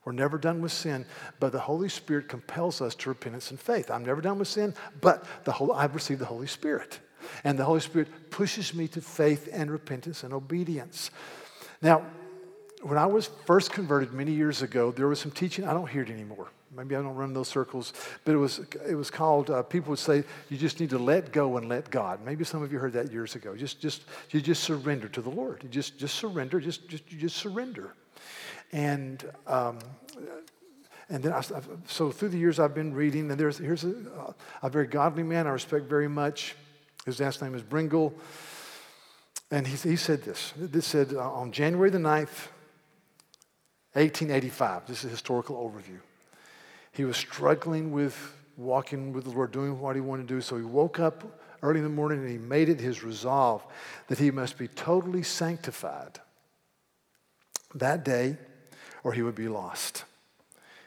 We're 0.07 0.13
never 0.13 0.39
done 0.39 0.63
with 0.63 0.73
sin, 0.73 1.05
but 1.39 1.53
the 1.53 1.61
Holy 1.61 1.91
Spirit 1.91 2.31
compels 2.31 2.81
us 2.81 2.95
to 2.95 3.11
repentance 3.11 3.51
and 3.51 3.61
faith. 3.61 3.91
I'm 3.91 4.07
never 4.07 4.23
done 4.23 4.39
with 4.39 4.49
sin, 4.49 4.73
but 5.03 5.27
the 5.45 5.53
whole, 5.53 5.71
I've 5.71 5.95
received 5.95 6.19
the 6.19 6.25
Holy 6.25 6.47
Spirit. 6.47 6.99
And 7.45 7.59
the 7.59 7.65
Holy 7.65 7.81
Spirit 7.81 8.31
pushes 8.31 8.73
me 8.73 8.89
to 8.89 9.03
faith 9.03 9.51
and 9.53 9.71
repentance 9.71 10.25
and 10.25 10.33
obedience. 10.33 11.11
Now, 11.83 12.07
when 12.81 12.97
I 12.97 13.05
was 13.05 13.29
first 13.45 13.71
converted 13.71 14.15
many 14.15 14.33
years 14.33 14.63
ago, 14.63 14.93
there 14.93 15.09
was 15.09 15.21
some 15.21 15.33
teaching, 15.33 15.67
I 15.67 15.75
don't 15.75 15.91
hear 15.91 16.05
it 16.05 16.11
anymore. 16.11 16.49
Maybe 16.75 16.95
I 16.95 17.03
don't 17.03 17.15
run 17.15 17.33
those 17.33 17.49
circles, 17.49 17.93
but 18.25 18.33
it 18.33 18.39
was, 18.39 18.61
it 18.89 18.95
was 18.95 19.11
called, 19.11 19.51
uh, 19.51 19.63
people 19.63 19.91
would 19.91 19.99
say, 19.99 20.23
you 20.49 20.57
just 20.57 20.79
need 20.79 20.91
to 20.91 20.99
let 20.99 21.33
go 21.33 21.57
and 21.57 21.69
let 21.69 21.91
God. 21.91 22.25
Maybe 22.25 22.45
some 22.45 22.63
of 22.63 22.73
you 22.73 22.79
heard 22.79 22.93
that 22.93 23.11
years 23.11 23.35
ago. 23.35 23.57
Just, 23.57 23.81
just, 23.81 24.03
you 24.31 24.41
just 24.41 24.63
surrender 24.63 25.09
to 25.09 25.21
the 25.21 25.31
Lord. 25.31 25.63
You 25.65 25.69
just, 25.69 25.99
just 25.99 26.15
surrender, 26.15 26.61
just, 26.61 26.89
just, 26.89 27.11
you 27.11 27.19
just 27.19 27.37
surrender. 27.37 27.95
And, 28.73 29.25
um, 29.49 29.79
and 31.09 31.25
then, 31.25 31.33
I, 31.33 31.43
so 31.87 32.13
through 32.13 32.29
the 32.29 32.39
years 32.39 32.61
I've 32.61 32.75
been 32.75 32.95
reading, 32.95 33.31
and 33.33 33.41
there's, 33.41 33.59
here's 33.59 33.83
a, 33.83 34.35
a 34.63 34.71
very 34.71 34.87
godly 34.87 35.25
man 35.25 35.49
I 35.49 35.51
respect 35.51 35.87
very 35.87 36.09
much. 36.09 36.55
His 37.05 37.19
last 37.19 37.43
name 37.43 37.55
is 37.57 37.63
Brengle. 37.63 38.13
And 39.51 39.67
he, 39.67 39.77
he 39.91 39.97
said 39.97 40.23
this. 40.23 40.53
This 40.57 40.87
said 40.87 41.15
uh, 41.15 41.33
on 41.33 41.51
January 41.51 41.91
the 41.91 41.99
9th, 41.99 42.49
1885. 43.95 44.87
This 44.87 44.99
is 45.01 45.07
a 45.07 45.09
historical 45.09 45.57
overview. 45.57 45.99
He 46.93 47.05
was 47.05 47.17
struggling 47.17 47.93
with 47.93 48.35
walking 48.57 49.13
with 49.13 49.25
the 49.25 49.31
Lord, 49.31 49.53
doing 49.53 49.81
what 49.81 49.97
he 49.97 50.03
wanted 50.03 50.29
to 50.29 50.35
do. 50.35 50.41
So 50.41 50.57
he 50.57 50.63
woke 50.63 51.01
up 51.01 51.41
early 51.63 51.79
in 51.79 51.85
the 51.85 51.91
morning 51.91 52.21
and 52.21 52.29
he 52.29 52.39
made 52.39 52.69
it 52.69 52.81
his 52.81 53.03
resolve 53.03 53.65
that 54.09 54.19
he 54.19 54.31
must 54.31 54.59
be 54.59 54.69
totally 54.69 55.23
sanctified 55.23 56.21
that 57.75 58.05
day 58.05 58.37
or 59.03 59.13
he 59.13 59.23
would 59.23 59.35
be 59.35 59.49
lost. 59.49 60.05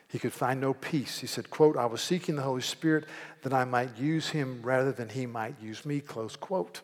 He 0.07 0.19
could 0.19 0.33
find 0.33 0.61
no 0.61 0.75
peace. 0.75 1.19
He 1.19 1.27
said, 1.27 1.49
quote, 1.49 1.75
I 1.75 1.87
was 1.87 2.01
seeking 2.01 2.35
the 2.35 2.43
Holy 2.43 2.61
Spirit 2.61 3.05
that 3.41 3.53
I 3.53 3.65
might 3.65 3.97
use 3.97 4.29
him 4.29 4.61
rather 4.61 4.91
than 4.91 5.09
he 5.09 5.25
might 5.25 5.55
use 5.59 5.85
me, 5.85 5.99
close 5.99 6.35
quote. 6.35 6.81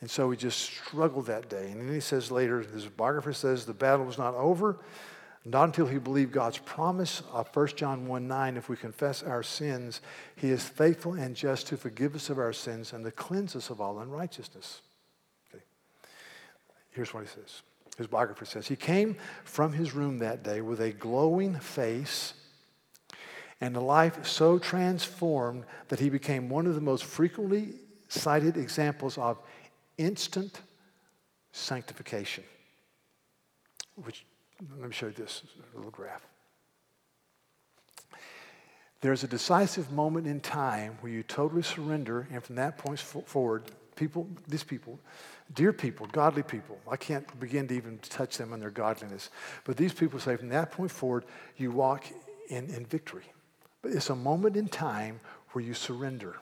And 0.00 0.10
so 0.10 0.30
he 0.30 0.38
just 0.38 0.58
struggled 0.58 1.26
that 1.26 1.50
day. 1.50 1.70
And 1.70 1.86
then 1.86 1.94
he 1.94 2.00
says 2.00 2.30
later, 2.30 2.60
his 2.60 2.86
biographer 2.86 3.34
says, 3.34 3.66
the 3.66 3.74
battle 3.74 4.06
was 4.06 4.16
not 4.16 4.34
over, 4.34 4.78
not 5.44 5.64
until 5.64 5.86
he 5.86 5.98
believed 5.98 6.32
God's 6.32 6.58
promise 6.58 7.22
of 7.32 7.54
1 7.54 7.68
John 7.68 8.06
1 8.06 8.28
9, 8.28 8.56
if 8.56 8.68
we 8.68 8.76
confess 8.76 9.22
our 9.22 9.42
sins, 9.42 10.00
he 10.36 10.50
is 10.50 10.62
faithful 10.62 11.14
and 11.14 11.34
just 11.34 11.66
to 11.68 11.76
forgive 11.76 12.14
us 12.14 12.30
of 12.30 12.38
our 12.38 12.52
sins 12.52 12.92
and 12.92 13.04
to 13.04 13.10
cleanse 13.10 13.56
us 13.56 13.70
of 13.70 13.80
all 13.80 13.98
unrighteousness. 13.98 14.82
Okay. 15.52 15.64
Here's 16.90 17.12
what 17.12 17.24
he 17.24 17.28
says. 17.28 17.62
His 17.98 18.06
biographer 18.06 18.44
says, 18.44 18.68
He 18.68 18.76
came 18.76 19.16
from 19.44 19.72
his 19.72 19.94
room 19.94 20.18
that 20.18 20.42
day 20.42 20.60
with 20.60 20.80
a 20.80 20.92
glowing 20.92 21.58
face 21.58 22.34
and 23.60 23.76
a 23.76 23.80
life 23.80 24.26
so 24.26 24.58
transformed 24.58 25.64
that 25.88 26.00
he 26.00 26.08
became 26.08 26.48
one 26.48 26.66
of 26.66 26.74
the 26.74 26.80
most 26.80 27.04
frequently 27.04 27.74
cited 28.08 28.56
examples 28.56 29.18
of 29.18 29.38
instant 29.98 30.60
sanctification. 31.52 32.44
Which, 33.96 34.24
let 34.78 34.88
me 34.88 34.94
show 34.94 35.06
you 35.06 35.12
this 35.12 35.42
little 35.74 35.90
graph. 35.90 36.26
There's 39.00 39.24
a 39.24 39.28
decisive 39.28 39.90
moment 39.90 40.28
in 40.28 40.40
time 40.40 40.96
where 41.00 41.10
you 41.10 41.24
totally 41.24 41.62
surrender, 41.62 42.28
and 42.30 42.42
from 42.42 42.54
that 42.56 42.78
point 42.78 43.00
forward, 43.00 43.64
people, 43.96 44.28
these 44.46 44.62
people, 44.62 45.00
dear 45.54 45.72
people, 45.72 46.06
godly 46.12 46.44
people, 46.44 46.78
I 46.88 46.96
can't 46.96 47.40
begin 47.40 47.66
to 47.68 47.74
even 47.74 47.98
touch 47.98 48.38
them 48.38 48.52
in 48.52 48.60
their 48.60 48.70
godliness, 48.70 49.30
but 49.64 49.76
these 49.76 49.92
people 49.92 50.20
say 50.20 50.36
from 50.36 50.50
that 50.50 50.70
point 50.70 50.92
forward, 50.92 51.24
you 51.56 51.72
walk 51.72 52.04
in, 52.48 52.66
in 52.66 52.86
victory. 52.86 53.24
But 53.82 53.92
it's 53.92 54.10
a 54.10 54.16
moment 54.16 54.56
in 54.56 54.68
time 54.68 55.18
where 55.50 55.64
you 55.64 55.74
surrender. 55.74 56.36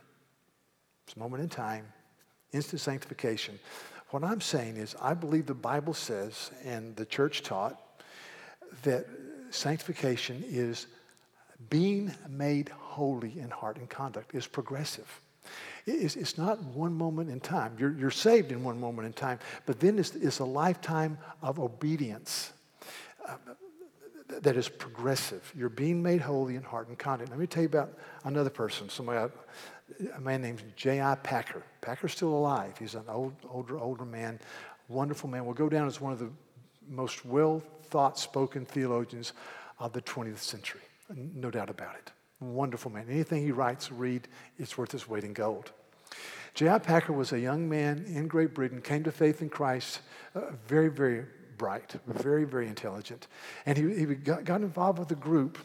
It's 1.06 1.16
a 1.16 1.18
moment 1.18 1.42
in 1.42 1.48
time, 1.48 1.86
instant 2.52 2.82
sanctification. 2.82 3.58
What 4.10 4.22
I'm 4.22 4.42
saying 4.42 4.76
is, 4.76 4.94
I 5.00 5.14
believe 5.14 5.46
the 5.46 5.54
Bible 5.54 5.94
says, 5.94 6.50
and 6.62 6.94
the 6.96 7.06
church 7.06 7.42
taught, 7.42 7.80
that 8.82 9.06
sanctification 9.50 10.44
is 10.46 10.86
being 11.68 12.12
made 12.28 12.70
holy 12.70 13.38
in 13.38 13.50
heart 13.50 13.76
and 13.76 13.88
conduct, 13.88 14.34
is 14.34 14.46
progressive. 14.46 15.20
It's, 15.86 16.16
it's 16.16 16.38
not 16.38 16.62
one 16.62 16.94
moment 16.94 17.30
in 17.30 17.40
time. 17.40 17.76
You're, 17.78 17.92
you're 17.92 18.10
saved 18.10 18.52
in 18.52 18.62
one 18.62 18.78
moment 18.78 19.06
in 19.06 19.12
time, 19.12 19.38
but 19.66 19.80
then 19.80 19.98
it's, 19.98 20.14
it's 20.14 20.38
a 20.38 20.44
lifetime 20.44 21.18
of 21.42 21.58
obedience. 21.58 22.52
Uh, 23.26 23.36
that 24.42 24.56
is 24.56 24.68
progressive. 24.68 25.52
You're 25.56 25.68
being 25.68 26.02
made 26.02 26.20
holy 26.20 26.54
in 26.54 26.62
heart 26.62 26.88
and 26.88 26.96
conduct. 26.96 27.30
Let 27.30 27.38
me 27.38 27.46
tell 27.46 27.62
you 27.62 27.68
about 27.68 27.92
another 28.24 28.50
person, 28.50 28.88
somebody, 28.88 29.32
a 30.14 30.20
man 30.20 30.42
named 30.42 30.62
J.I. 30.76 31.16
Packer. 31.16 31.62
Packer's 31.80 32.12
still 32.12 32.28
alive. 32.28 32.78
He's 32.78 32.94
an 32.94 33.04
old, 33.08 33.34
older, 33.50 33.78
older 33.78 34.04
man, 34.04 34.38
wonderful 34.88 35.28
man. 35.28 35.44
Will 35.44 35.52
go 35.52 35.68
down 35.68 35.86
as 35.88 36.00
one 36.00 36.12
of 36.12 36.18
the 36.18 36.30
most 36.88 37.24
well 37.24 37.62
thought 37.84 38.18
spoken 38.18 38.64
theologians 38.64 39.32
of 39.78 39.92
the 39.92 40.02
20th 40.02 40.38
century. 40.38 40.80
No 41.14 41.50
doubt 41.50 41.70
about 41.70 41.96
it. 41.96 42.12
Wonderful 42.40 42.90
man. 42.90 43.06
Anything 43.08 43.44
he 43.44 43.52
writes, 43.52 43.90
read, 43.90 44.28
it's 44.58 44.78
worth 44.78 44.94
its 44.94 45.08
weight 45.08 45.24
in 45.24 45.32
gold. 45.32 45.72
J.I. 46.54 46.78
Packer 46.78 47.12
was 47.12 47.32
a 47.32 47.38
young 47.38 47.68
man 47.68 48.04
in 48.06 48.26
Great 48.26 48.54
Britain, 48.54 48.80
came 48.80 49.04
to 49.04 49.12
faith 49.12 49.42
in 49.42 49.48
Christ, 49.48 50.00
uh, 50.34 50.52
very, 50.66 50.88
very 50.88 51.24
bright, 51.58 51.94
very, 52.06 52.44
very 52.44 52.66
intelligent. 52.66 53.26
And 53.66 53.76
he, 53.76 53.94
he 53.94 54.06
got, 54.14 54.44
got 54.44 54.62
involved 54.62 54.98
with 54.98 55.10
a 55.10 55.16
group 55.16 55.58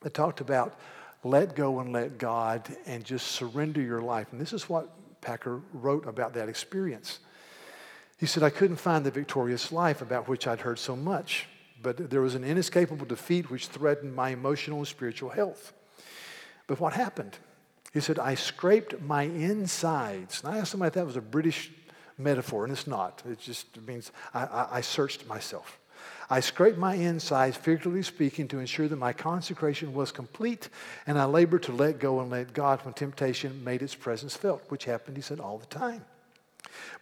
that 0.00 0.14
talked 0.14 0.40
about 0.40 0.78
let 1.24 1.56
go 1.56 1.80
and 1.80 1.92
let 1.92 2.18
God 2.18 2.68
and 2.86 3.04
just 3.04 3.28
surrender 3.28 3.80
your 3.80 4.00
life. 4.00 4.28
And 4.30 4.40
this 4.40 4.52
is 4.52 4.68
what 4.68 5.20
Packer 5.20 5.60
wrote 5.72 6.06
about 6.06 6.34
that 6.34 6.48
experience. 6.48 7.18
He 8.18 8.26
said, 8.26 8.42
I 8.42 8.50
couldn't 8.50 8.76
find 8.76 9.06
the 9.06 9.10
victorious 9.12 9.70
life 9.70 10.02
about 10.02 10.28
which 10.28 10.46
I'd 10.46 10.60
heard 10.60 10.78
so 10.78 10.96
much, 10.96 11.46
but 11.80 12.10
there 12.10 12.20
was 12.20 12.34
an 12.34 12.44
inescapable 12.44 13.06
defeat 13.06 13.48
which 13.48 13.68
threatened 13.68 14.14
my 14.14 14.30
emotional 14.30 14.78
and 14.78 14.88
spiritual 14.88 15.30
health. 15.30 15.72
But 16.66 16.80
what 16.80 16.92
happened? 16.94 17.38
He 17.94 18.00
said, 18.00 18.18
I 18.18 18.34
scraped 18.34 19.00
my 19.00 19.22
insides. 19.22 20.42
And 20.42 20.52
I 20.52 20.58
asked 20.58 20.74
him 20.74 20.82
if 20.82 20.92
that 20.94 21.06
was 21.06 21.16
a 21.16 21.22
British 21.22 21.70
metaphor, 22.18 22.64
and 22.64 22.72
it's 22.72 22.88
not. 22.88 23.22
It 23.24 23.38
just 23.38 23.80
means 23.86 24.10
I, 24.34 24.44
I, 24.44 24.68
I 24.78 24.80
searched 24.80 25.26
myself. 25.28 25.78
I 26.28 26.40
scraped 26.40 26.76
my 26.76 26.94
insides, 26.94 27.56
figuratively 27.56 28.02
speaking, 28.02 28.48
to 28.48 28.58
ensure 28.58 28.88
that 28.88 28.96
my 28.96 29.12
consecration 29.12 29.94
was 29.94 30.12
complete, 30.12 30.68
and 31.06 31.18
I 31.18 31.24
labored 31.24 31.62
to 31.64 31.72
let 31.72 32.00
go 32.00 32.20
and 32.20 32.30
let 32.30 32.52
God 32.52 32.84
when 32.84 32.94
temptation 32.94 33.64
made 33.64 33.80
its 33.80 33.94
presence 33.94 34.36
felt, 34.36 34.62
which 34.68 34.84
happened, 34.84 35.16
he 35.16 35.22
said, 35.22 35.40
all 35.40 35.58
the 35.58 35.66
time. 35.66 36.04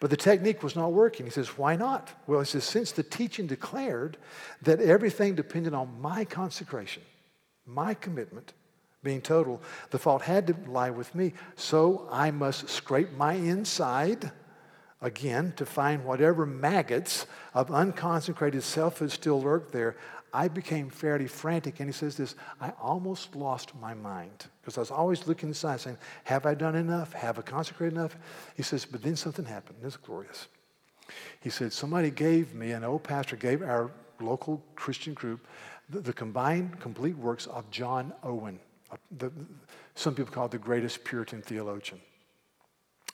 But 0.01 0.11
the 0.11 0.17
technique 0.17 0.63
was 0.63 0.77
not 0.77 0.93
working. 0.93 1.27
He 1.27 1.31
says, 1.31 1.59
Why 1.59 1.77
not? 1.77 2.11
Well, 2.27 2.41
he 2.41 2.47
says, 2.47 2.65
Since 2.65 2.93
the 2.93 3.03
teaching 3.03 3.47
declared 3.47 4.17
that 4.63 4.81
everything 4.81 5.35
depended 5.35 5.75
on 5.75 6.01
my 6.01 6.25
consecration, 6.25 7.03
my 7.67 7.95
commitment 7.95 8.53
being 9.03 9.21
total, 9.21 9.63
the 9.91 9.99
fault 9.99 10.23
had 10.23 10.47
to 10.49 10.57
lie 10.67 10.91
with 10.91 11.15
me. 11.15 11.33
So 11.55 12.09
I 12.11 12.31
must 12.31 12.69
scrape 12.69 13.13
my 13.13 13.35
inside 13.35 14.33
again 15.01 15.53
to 15.57 15.67
find 15.67 16.05
whatever 16.05 16.47
maggots 16.47 17.27
of 17.55 17.71
unconsecrated 17.71 18.63
selfhood 18.63 19.13
still 19.13 19.41
lurk 19.41 19.73
there, 19.73 19.97
I 20.33 20.49
became 20.49 20.91
fairly 20.91 21.27
frantic. 21.27 21.81
And 21.81 21.89
he 21.89 21.93
says 21.93 22.17
this 22.17 22.35
I 22.61 22.73
almost 22.81 23.37
lost 23.37 23.75
my 23.81 23.95
mind 23.95 24.47
because 24.67 24.79
I 24.79 24.81
was 24.81 24.91
always 24.91 25.29
looking 25.29 25.49
inside 25.49 25.81
saying, 25.81 25.97
Have 26.25 26.45
I 26.45 26.55
done 26.55 26.75
enough? 26.75 27.13
Have 27.13 27.39
I 27.39 27.43
consecrated 27.43 27.95
enough? 27.95 28.17
He 28.57 28.65
says, 28.65 28.85
But 28.85 29.01
then 29.01 29.15
something 29.15 29.45
happened. 29.45 29.79
This 29.81 29.93
is 29.93 29.97
glorious. 29.97 30.49
He 31.41 31.51
said, 31.51 31.73
Somebody 31.73 32.11
gave 32.11 32.53
me, 32.53 32.73
an 32.73 32.83
old 32.83 33.05
pastor 33.05 33.37
gave 33.37 33.63
our 33.63 33.93
local 34.21 34.61
Christian 34.75 35.15
group 35.15 35.47
the, 35.89 36.01
the 36.01 36.13
combined 36.13 36.81
complete 36.81 37.17
works 37.17 37.47
of 37.47 37.71
John 37.71 38.13
Owen. 38.25 38.59
The, 39.17 39.31
some 39.95 40.17
people 40.17 40.35
call 40.35 40.49
the 40.49 40.59
greatest 40.59 41.05
Puritan 41.05 41.43
theologian. 41.43 42.01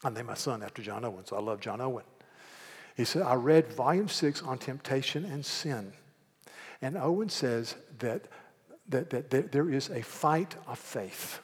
I 0.02 0.08
named 0.08 0.28
my 0.28 0.34
son 0.34 0.62
after 0.62 0.80
John 0.80 1.04
Owen, 1.04 1.26
so 1.26 1.36
I 1.36 1.40
love 1.40 1.60
John 1.60 1.82
Owen. 1.82 2.04
He 2.96 3.04
said, 3.04 3.22
I 3.22 3.34
read 3.34 3.70
volume 3.70 4.08
six 4.08 4.40
on 4.40 4.56
temptation 4.56 5.26
and 5.26 5.44
sin. 5.44 5.92
And 6.80 6.96
Owen 6.96 7.28
says 7.28 7.76
that, 7.98 8.26
that, 8.92 9.10
that, 9.10 9.30
that 9.30 9.52
there 9.52 9.68
is 9.68 9.90
a 9.90 10.02
fight 10.02 10.54
of 10.66 10.78
faith. 10.78 11.40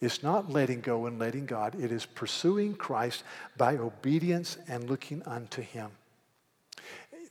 It's 0.00 0.22
not 0.22 0.50
letting 0.50 0.80
go 0.80 1.06
and 1.06 1.18
letting 1.18 1.46
God. 1.46 1.74
It 1.80 1.90
is 1.90 2.06
pursuing 2.06 2.74
Christ 2.74 3.24
by 3.56 3.76
obedience 3.76 4.56
and 4.68 4.88
looking 4.88 5.22
unto 5.24 5.60
Him. 5.60 5.90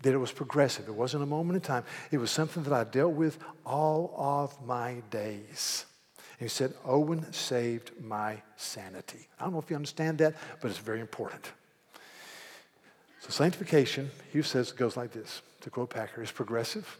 That 0.01 0.13
it 0.13 0.17
was 0.17 0.31
progressive. 0.31 0.87
It 0.87 0.93
wasn't 0.93 1.23
a 1.23 1.27
moment 1.27 1.55
in 1.55 1.61
time. 1.61 1.85
It 2.11 2.17
was 2.17 2.29
something 2.29 2.63
that 2.63 2.73
I 2.73 2.83
dealt 2.83 3.13
with 3.13 3.39
all 3.65 4.13
of 4.17 4.65
my 4.65 5.01
days. 5.09 5.85
And 6.39 6.45
he 6.45 6.49
said, 6.49 6.73
Owen 6.85 7.31
saved 7.33 7.91
my 7.99 8.41
sanity. 8.57 9.27
I 9.39 9.45
don't 9.45 9.53
know 9.53 9.59
if 9.59 9.69
you 9.69 9.75
understand 9.75 10.19
that, 10.19 10.35
but 10.61 10.69
it's 10.69 10.77
very 10.77 10.99
important. 10.99 11.51
So 13.21 13.29
sanctification, 13.29 14.11
Hugh 14.31 14.43
says, 14.43 14.71
goes 14.71 14.95
like 14.95 15.11
this, 15.11 15.41
to 15.61 15.69
quote 15.69 15.89
Packer, 15.89 16.21
is 16.21 16.31
progressive. 16.31 16.97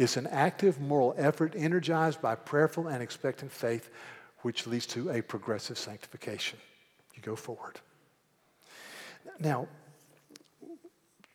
It's 0.00 0.16
an 0.16 0.28
active 0.28 0.80
moral 0.80 1.14
effort 1.18 1.52
energized 1.54 2.22
by 2.22 2.34
prayerful 2.34 2.88
and 2.88 3.02
expectant 3.02 3.52
faith 3.52 3.90
which 4.38 4.66
leads 4.66 4.86
to 4.86 5.10
a 5.10 5.20
progressive 5.20 5.76
sanctification. 5.76 6.58
You 7.14 7.20
go 7.20 7.36
forward. 7.36 7.78
Now, 9.38 9.68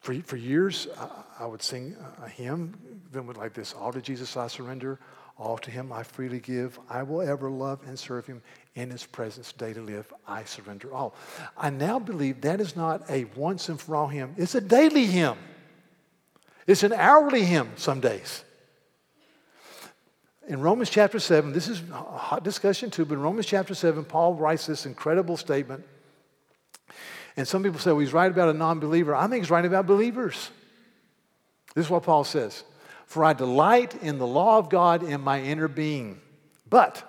for, 0.01 0.15
for 0.21 0.35
years, 0.35 0.87
I, 0.97 1.43
I 1.43 1.45
would 1.45 1.61
sing 1.61 1.95
a 2.23 2.27
hymn, 2.27 2.73
then 3.11 3.27
would 3.27 3.37
like 3.37 3.53
this 3.53 3.71
All 3.73 3.93
to 3.93 4.01
Jesus 4.01 4.35
I 4.35 4.47
surrender, 4.47 4.99
all 5.37 5.59
to 5.59 5.69
him 5.69 5.93
I 5.93 6.01
freely 6.01 6.39
give. 6.39 6.79
I 6.89 7.03
will 7.03 7.21
ever 7.21 7.51
love 7.51 7.81
and 7.85 7.99
serve 7.99 8.25
him 8.25 8.41
in 8.73 8.89
his 8.89 9.05
presence, 9.05 9.53
day 9.53 9.73
to 9.73 9.81
live. 9.83 10.11
I 10.27 10.43
surrender 10.45 10.91
all. 10.91 11.13
I 11.55 11.69
now 11.69 11.99
believe 11.99 12.41
that 12.41 12.59
is 12.59 12.75
not 12.75 13.07
a 13.11 13.25
once 13.35 13.69
and 13.69 13.79
for 13.79 13.95
all 13.95 14.07
hymn, 14.07 14.33
it's 14.37 14.55
a 14.55 14.61
daily 14.61 15.05
hymn. 15.05 15.37
It's 16.65 16.81
an 16.81 16.93
hourly 16.93 17.45
hymn 17.45 17.69
some 17.75 17.99
days 17.99 18.43
in 20.47 20.61
Romans 20.61 20.89
chapter 20.89 21.19
7, 21.19 21.53
this 21.53 21.67
is 21.67 21.81
a 21.91 21.95
hot 21.95 22.43
discussion 22.43 22.91
too, 22.91 23.05
but 23.05 23.15
in 23.15 23.21
Romans 23.21 23.45
chapter 23.45 23.73
7, 23.73 24.03
Paul 24.03 24.35
writes 24.35 24.67
this 24.67 24.85
incredible 24.85 25.37
statement. 25.37 25.83
And 27.37 27.47
some 27.47 27.63
people 27.63 27.79
say, 27.79 27.91
well, 27.91 27.99
he's 27.99 28.13
right 28.13 28.31
about 28.31 28.49
a 28.49 28.53
non 28.53 28.79
believer. 28.79 29.15
I 29.15 29.27
think 29.27 29.43
he's 29.43 29.51
right 29.51 29.65
about 29.65 29.87
believers. 29.87 30.49
This 31.73 31.85
is 31.85 31.91
what 31.91 32.03
Paul 32.03 32.23
says 32.23 32.63
For 33.05 33.25
I 33.25 33.33
delight 33.33 34.01
in 34.01 34.17
the 34.17 34.27
law 34.27 34.57
of 34.57 34.69
God 34.69 35.03
in 35.03 35.21
my 35.21 35.41
inner 35.41 35.67
being, 35.67 36.21
but 36.69 37.03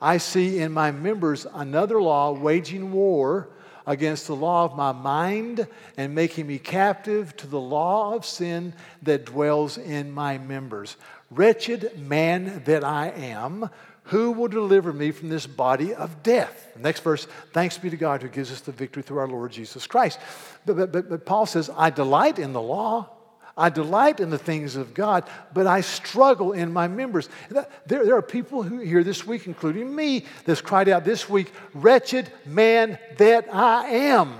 I 0.00 0.18
see 0.18 0.60
in 0.60 0.72
my 0.72 0.90
members 0.90 1.46
another 1.54 2.00
law 2.00 2.32
waging 2.32 2.92
war 2.92 3.50
against 3.86 4.26
the 4.26 4.34
law 4.34 4.64
of 4.64 4.76
my 4.76 4.92
mind 4.92 5.66
and 5.96 6.14
making 6.14 6.46
me 6.46 6.58
captive 6.58 7.36
to 7.36 7.46
the 7.46 7.60
law 7.60 8.14
of 8.14 8.26
sin 8.26 8.74
that 9.02 9.24
dwells 9.24 9.78
in 9.78 10.10
my 10.10 10.38
members. 10.38 10.96
Wretched 11.30 11.98
man 11.98 12.62
that 12.66 12.84
I 12.84 13.08
am, 13.08 13.68
who 14.04 14.30
will 14.30 14.48
deliver 14.48 14.92
me 14.92 15.10
from 15.10 15.28
this 15.28 15.46
body 15.46 15.92
of 15.92 16.22
death? 16.22 16.72
Next 16.78 17.00
verse, 17.00 17.26
thanks 17.52 17.76
be 17.76 17.90
to 17.90 17.96
God 17.96 18.22
who 18.22 18.28
gives 18.28 18.52
us 18.52 18.60
the 18.60 18.72
victory 18.72 19.02
through 19.02 19.18
our 19.18 19.26
Lord 19.26 19.50
Jesus 19.50 19.86
Christ. 19.86 20.20
But, 20.64 20.92
but, 20.92 21.08
but, 21.08 21.26
Paul 21.26 21.46
says, 21.46 21.68
I 21.76 21.90
delight 21.90 22.38
in 22.38 22.52
the 22.52 22.62
law. 22.62 23.10
I 23.56 23.70
delight 23.70 24.20
in 24.20 24.28
the 24.28 24.38
things 24.38 24.76
of 24.76 24.92
God, 24.92 25.24
but 25.54 25.66
I 25.66 25.80
struggle 25.80 26.52
in 26.52 26.72
my 26.72 26.88
members. 26.88 27.30
There, 27.48 28.04
there 28.04 28.16
are 28.16 28.22
people 28.22 28.62
who 28.62 28.78
here 28.80 29.02
this 29.02 29.26
week, 29.26 29.46
including 29.46 29.94
me, 29.96 30.26
that's 30.44 30.60
cried 30.60 30.90
out 30.90 31.04
this 31.04 31.28
week, 31.28 31.50
Wretched 31.72 32.30
man 32.44 32.98
that 33.16 33.52
I 33.52 33.88
am. 33.88 34.34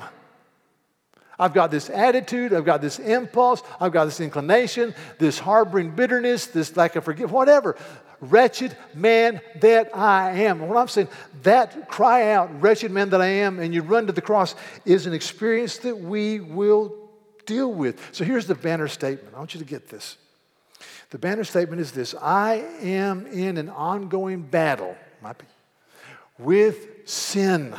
I've 1.38 1.52
got 1.52 1.71
this 1.71 1.90
attitude, 1.90 2.52
I've 2.52 2.64
got 2.64 2.81
this 2.81 2.99
impulse, 2.99 3.62
I've 3.81 3.93
got 3.93 4.07
this 4.07 4.21
inclination, 4.21 4.95
this 5.19 5.38
harboring 5.38 5.90
bitterness, 5.90 6.47
this 6.47 6.76
lack 6.76 6.97
of 6.97 7.05
forgiveness, 7.05 7.33
whatever. 7.33 7.76
Wretched 8.21 8.75
man 8.95 9.43
that 9.61 9.95
I 9.95 10.31
am. 10.45 10.66
What 10.66 10.78
I'm 10.78 10.88
saying, 10.88 11.09
that 11.43 11.88
cry 11.88 12.33
out, 12.33 12.62
wretched 12.62 12.90
man 12.90 13.11
that 13.11 13.21
I 13.21 13.26
am, 13.26 13.59
and 13.59 13.75
you 13.75 13.83
run 13.83 14.07
to 14.07 14.12
the 14.12 14.23
cross 14.23 14.55
is 14.87 15.07
an 15.07 15.12
experience 15.12 15.78
that 15.78 15.99
we 15.99 16.40
will 16.40 17.11
deal 17.45 17.72
with. 17.72 18.01
So 18.12 18.25
here's 18.25 18.46
the 18.46 18.55
banner 18.55 18.88
statement. 18.88 19.35
I 19.35 19.38
want 19.38 19.55
you 19.55 19.61
to 19.61 19.66
get 19.66 19.88
this. 19.88 20.16
The 21.11 21.18
banner 21.18 21.44
statement 21.44 21.81
is 21.81 21.92
this 21.92 22.14
I 22.20 22.64
am 22.81 23.27
in 23.27 23.59
an 23.59 23.68
ongoing 23.68 24.42
battle 24.42 24.96
with 26.38 27.09
sin 27.09 27.75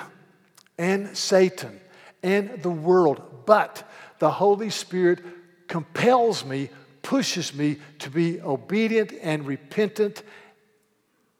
and 0.77 1.15
Satan 1.17 1.79
and 2.27 2.61
the 2.61 2.69
world 2.69 3.21
but 3.45 3.89
the 4.19 4.29
Holy 4.29 4.69
Spirit 4.69 5.23
compels 5.67 6.43
me, 6.43 6.69
pushes 7.01 7.53
me 7.53 7.77
to 7.99 8.09
be 8.09 8.41
obedient 8.41 9.13
and 9.21 9.47
repentant 9.47 10.21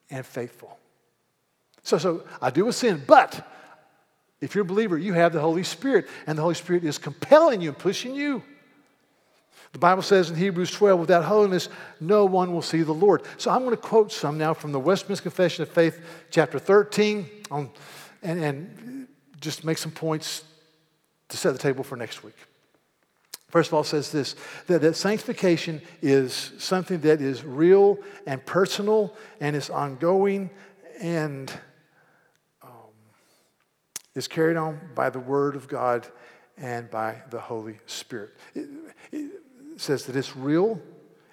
and 0.09 0.25
faithful. 0.25 0.77
So, 1.83 1.97
so 1.97 2.23
I 2.41 2.49
do 2.49 2.67
a 2.69 2.73
sin, 2.73 3.03
but 3.05 3.45
if 4.39 4.55
you're 4.55 4.63
a 4.63 4.65
believer, 4.65 4.97
you 4.97 5.13
have 5.13 5.33
the 5.33 5.41
Holy 5.41 5.63
Spirit, 5.63 6.07
and 6.25 6.37
the 6.37 6.41
Holy 6.41 6.55
Spirit 6.55 6.85
is 6.85 6.97
compelling 6.97 7.61
you 7.61 7.69
and 7.69 7.77
pushing 7.77 8.15
you. 8.15 8.41
The 9.73 9.79
Bible 9.79 10.03
says 10.03 10.29
in 10.29 10.37
Hebrews 10.37 10.71
12, 10.71 10.99
without 10.99 11.25
holiness, 11.25 11.67
no 11.99 12.25
one 12.25 12.53
will 12.53 12.61
see 12.61 12.83
the 12.83 12.93
Lord. 12.93 13.23
So 13.37 13.51
I'm 13.51 13.63
going 13.65 13.75
to 13.75 13.81
quote 13.81 14.13
some 14.13 14.37
now 14.37 14.53
from 14.53 14.71
the 14.71 14.79
Westminster 14.79 15.23
Confession 15.23 15.63
of 15.63 15.69
Faith, 15.69 15.99
chapter 16.31 16.57
13, 16.57 17.29
on, 17.51 17.69
and, 18.23 18.41
and 18.41 19.07
just 19.41 19.65
make 19.65 19.77
some 19.77 19.91
points 19.91 20.43
to 21.29 21.37
set 21.37 21.53
the 21.53 21.59
table 21.59 21.83
for 21.83 21.95
next 21.95 22.23
week. 22.23 22.35
First 23.49 23.69
of 23.69 23.75
all, 23.75 23.83
says 23.83 24.11
this 24.11 24.35
that, 24.67 24.81
that 24.81 24.95
sanctification 24.95 25.81
is 26.01 26.51
something 26.57 26.99
that 27.01 27.21
is 27.21 27.43
real 27.43 27.97
and 28.25 28.45
personal 28.45 29.15
and 29.39 29.55
is 29.55 29.69
ongoing 29.69 30.49
and 30.99 31.51
um, 32.61 32.69
is 34.15 34.27
carried 34.27 34.57
on 34.57 34.79
by 34.95 35.09
the 35.09 35.19
Word 35.19 35.55
of 35.55 35.67
God 35.67 36.07
and 36.57 36.89
by 36.89 37.21
the 37.29 37.39
Holy 37.39 37.79
Spirit. 37.85 38.31
It, 38.53 38.67
it 39.11 39.31
says 39.77 40.05
that 40.05 40.15
it's 40.15 40.35
real, 40.35 40.81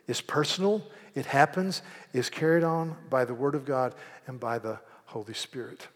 it's 0.07 0.21
personal, 0.21 0.87
it 1.15 1.27
happens, 1.27 1.83
is 2.13 2.31
carried 2.31 2.63
on 2.63 2.97
by 3.11 3.25
the 3.25 3.35
Word 3.35 3.55
of 3.55 3.65
God 3.65 3.95
and 4.27 4.39
by 4.39 4.59
the 4.59 4.79
Holy 5.07 5.35
Spirit. 5.35 5.89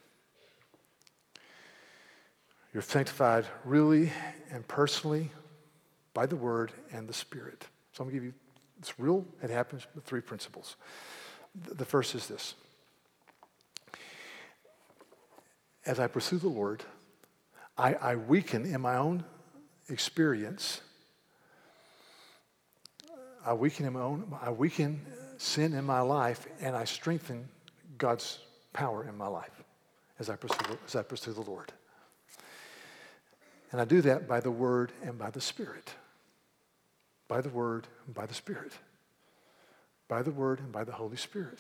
You're 2.78 2.82
sanctified 2.84 3.44
really 3.64 4.12
and 4.52 4.68
personally 4.68 5.32
by 6.14 6.26
the 6.26 6.36
Word 6.36 6.70
and 6.92 7.08
the 7.08 7.12
Spirit. 7.12 7.66
So 7.90 8.04
I'm 8.04 8.08
going 8.08 8.14
to 8.14 8.14
give 8.14 8.24
you, 8.26 8.34
it's 8.78 9.00
real, 9.00 9.26
it 9.42 9.50
happens, 9.50 9.84
with 9.96 10.04
three 10.04 10.20
principles. 10.20 10.76
The 11.56 11.84
first 11.84 12.14
is 12.14 12.28
this 12.28 12.54
As 15.86 15.98
I 15.98 16.06
pursue 16.06 16.38
the 16.38 16.46
Lord, 16.46 16.84
I, 17.76 17.94
I 17.94 18.14
weaken 18.14 18.64
in 18.64 18.80
my 18.80 18.94
own 18.94 19.24
experience. 19.88 20.80
I 23.44 23.54
weaken 23.54 23.86
in 23.86 23.94
my 23.94 24.02
own, 24.02 24.32
I 24.40 24.52
weaken 24.52 25.04
sin 25.36 25.74
in 25.74 25.84
my 25.84 26.02
life, 26.02 26.46
and 26.60 26.76
I 26.76 26.84
strengthen 26.84 27.48
God's 27.98 28.38
power 28.72 29.02
in 29.02 29.18
my 29.18 29.26
life 29.26 29.64
as 30.20 30.30
I 30.30 30.36
pursue, 30.36 30.78
as 30.86 30.94
I 30.94 31.02
pursue 31.02 31.32
the 31.32 31.40
Lord. 31.40 31.72
And 33.70 33.80
I 33.80 33.84
do 33.84 34.00
that 34.02 34.26
by 34.26 34.40
the 34.40 34.50
Word 34.50 34.92
and 35.02 35.18
by 35.18 35.30
the 35.30 35.40
Spirit. 35.40 35.94
By 37.28 37.40
the 37.40 37.50
Word 37.50 37.86
and 38.06 38.14
by 38.14 38.26
the 38.26 38.34
Spirit. 38.34 38.72
By 40.08 40.22
the 40.22 40.30
Word 40.30 40.60
and 40.60 40.72
by 40.72 40.84
the 40.84 40.92
Holy 40.92 41.16
Spirit. 41.16 41.58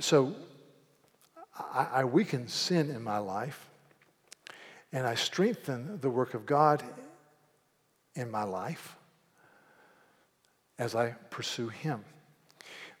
So 0.00 0.34
I, 1.58 1.88
I 1.92 2.04
weaken 2.04 2.48
sin 2.48 2.90
in 2.90 3.02
my 3.02 3.18
life, 3.18 3.68
and 4.92 5.06
I 5.06 5.14
strengthen 5.14 6.00
the 6.00 6.10
work 6.10 6.34
of 6.34 6.44
God 6.44 6.82
in 8.14 8.30
my 8.30 8.42
life 8.42 8.96
as 10.78 10.94
I 10.94 11.10
pursue 11.30 11.68
Him. 11.68 12.04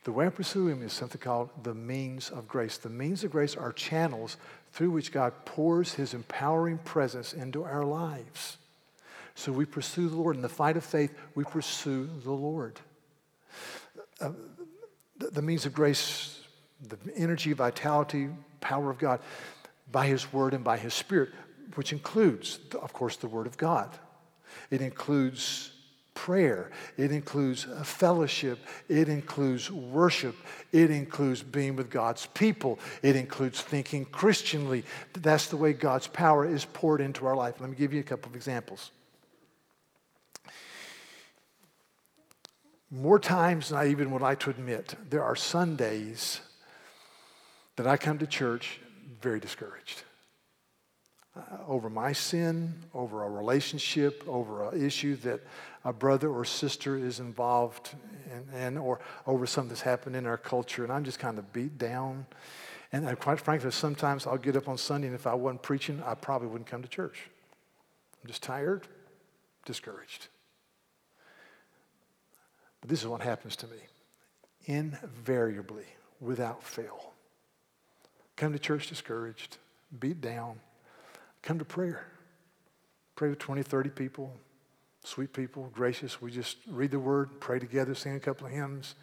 The 0.04 0.12
way 0.12 0.26
I 0.26 0.30
pursue 0.30 0.68
Him 0.68 0.82
is 0.82 0.92
something 0.92 1.20
called 1.20 1.50
the 1.64 1.74
means 1.74 2.30
of 2.30 2.46
grace. 2.46 2.78
The 2.78 2.88
means 2.88 3.24
of 3.24 3.32
grace 3.32 3.56
are 3.56 3.72
channels 3.72 4.36
through 4.76 4.90
which 4.90 5.10
God 5.10 5.32
pours 5.46 5.94
his 5.94 6.12
empowering 6.12 6.76
presence 6.76 7.32
into 7.32 7.64
our 7.64 7.82
lives. 7.82 8.58
So 9.34 9.50
we 9.50 9.64
pursue 9.64 10.10
the 10.10 10.16
Lord. 10.16 10.36
In 10.36 10.42
the 10.42 10.50
fight 10.50 10.76
of 10.76 10.84
faith, 10.84 11.16
we 11.34 11.44
pursue 11.44 12.10
the 12.22 12.32
Lord. 12.32 12.78
Uh, 14.20 14.32
the, 15.16 15.30
the 15.30 15.40
means 15.40 15.64
of 15.64 15.72
grace, 15.72 16.42
the 16.86 16.98
energy, 17.16 17.54
vitality, 17.54 18.28
power 18.60 18.90
of 18.90 18.98
God, 18.98 19.20
by 19.90 20.06
his 20.08 20.30
word 20.30 20.52
and 20.52 20.62
by 20.62 20.76
his 20.76 20.92
spirit, 20.92 21.30
which 21.76 21.94
includes, 21.94 22.58
of 22.82 22.92
course, 22.92 23.16
the 23.16 23.28
word 23.28 23.46
of 23.46 23.56
God. 23.56 23.96
It 24.70 24.82
includes 24.82 25.70
prayer, 26.16 26.72
it 26.96 27.12
includes 27.12 27.68
fellowship, 27.84 28.58
it 28.88 29.08
includes 29.08 29.70
worship, 29.70 30.34
it 30.72 30.90
includes 30.90 31.44
being 31.44 31.76
with 31.76 31.88
God's 31.88 32.26
people, 32.26 32.80
it 33.02 33.14
includes 33.14 33.60
thinking 33.60 34.04
Christianly. 34.06 34.82
That's 35.12 35.46
the 35.46 35.56
way 35.56 35.72
God's 35.72 36.08
power 36.08 36.44
is 36.44 36.64
poured 36.64 37.00
into 37.00 37.26
our 37.26 37.36
life. 37.36 37.60
Let 37.60 37.70
me 37.70 37.76
give 37.76 37.92
you 37.92 38.00
a 38.00 38.02
couple 38.02 38.30
of 38.30 38.34
examples. 38.34 38.90
More 42.90 43.18
times 43.18 43.68
than 43.68 43.78
I 43.78 43.88
even 43.88 44.10
would 44.10 44.22
like 44.22 44.40
to 44.40 44.50
admit, 44.50 44.94
there 45.10 45.22
are 45.22 45.36
Sundays 45.36 46.40
that 47.76 47.86
I 47.86 47.96
come 47.96 48.18
to 48.18 48.26
church 48.26 48.80
very 49.20 49.38
discouraged. 49.38 50.02
Uh, 51.36 51.40
over 51.68 51.90
my 51.90 52.12
sin, 52.12 52.72
over 52.94 53.24
a 53.24 53.28
relationship, 53.28 54.24
over 54.26 54.70
an 54.70 54.82
issue 54.84 55.16
that 55.16 55.40
a 55.84 55.92
brother 55.92 56.30
or 56.30 56.46
sister 56.46 56.96
is 56.96 57.20
involved 57.20 57.94
in, 58.32 58.58
and 58.58 58.78
or 58.78 59.00
over 59.26 59.46
something 59.46 59.68
that's 59.68 59.82
happened 59.82 60.16
in 60.16 60.24
our 60.24 60.38
culture, 60.38 60.82
and 60.82 60.92
I'm 60.92 61.04
just 61.04 61.18
kind 61.18 61.38
of 61.38 61.52
beat 61.52 61.76
down. 61.76 62.26
And 62.90 63.06
I, 63.06 63.14
quite 63.16 63.38
frankly, 63.38 63.70
sometimes 63.70 64.26
I'll 64.26 64.38
get 64.38 64.56
up 64.56 64.66
on 64.66 64.78
Sunday, 64.78 65.08
and 65.08 65.14
if 65.14 65.26
I 65.26 65.34
wasn't 65.34 65.62
preaching, 65.62 66.02
I 66.06 66.14
probably 66.14 66.48
wouldn't 66.48 66.70
come 66.70 66.82
to 66.82 66.88
church. 66.88 67.28
I'm 68.22 68.28
just 68.28 68.42
tired, 68.42 68.86
discouraged. 69.66 70.28
But 72.80 72.88
this 72.88 73.02
is 73.02 73.08
what 73.08 73.20
happens 73.20 73.56
to 73.56 73.66
me 73.66 73.78
invariably, 74.64 75.84
without 76.18 76.62
fail. 76.62 77.12
Come 78.36 78.52
to 78.52 78.58
church 78.58 78.88
discouraged, 78.88 79.58
beat 80.00 80.20
down, 80.20 80.60
come 81.46 81.60
to 81.60 81.64
prayer. 81.64 82.04
Pray 83.14 83.30
with 83.30 83.38
20, 83.38 83.62
30 83.62 83.90
people, 83.90 84.34
sweet 85.04 85.32
people, 85.32 85.70
gracious. 85.72 86.20
We 86.20 86.32
just 86.32 86.56
read 86.68 86.90
the 86.90 86.98
word, 86.98 87.40
pray 87.40 87.60
together, 87.60 87.94
sing 87.94 88.16
a 88.16 88.20
couple 88.20 88.48
of 88.48 88.52
hymns, 88.52 88.96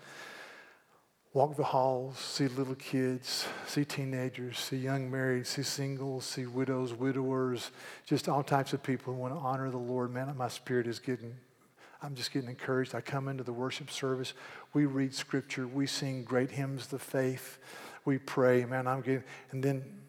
walk 1.33 1.55
the 1.55 1.63
halls, 1.63 2.19
see 2.19 2.49
little 2.49 2.75
kids, 2.75 3.47
see 3.65 3.85
teenagers, 3.85 4.59
see 4.59 4.75
young 4.75 5.09
married, 5.09 5.47
see 5.47 5.63
singles, 5.63 6.25
see 6.25 6.45
widows, 6.45 6.93
widowers, 6.93 7.71
just 8.05 8.27
all 8.27 8.43
types 8.43 8.73
of 8.73 8.83
people 8.83 9.13
who 9.13 9.19
want 9.21 9.33
to 9.33 9.39
honor 9.39 9.71
the 9.71 9.77
Lord. 9.77 10.13
Man, 10.13 10.35
my 10.37 10.49
spirit 10.49 10.85
is 10.85 10.99
getting 10.99 11.35
I'm 12.01 12.15
just 12.15 12.33
getting 12.33 12.49
encouraged. 12.49 12.93
I 12.93 12.99
come 12.99 13.29
into 13.29 13.45
the 13.45 13.53
worship 13.53 13.89
service. 13.89 14.33
We 14.73 14.85
read 14.85 15.15
scripture. 15.15 15.65
We 15.65 15.87
sing 15.87 16.25
great 16.25 16.51
hymns 16.51 16.91
of 16.91 17.01
faith. 17.01 17.59
We 18.03 18.17
pray. 18.17 18.65
Man, 18.65 18.87
I'm 18.87 18.99
getting, 18.99 19.23
and 19.51 19.63
then 19.63 20.02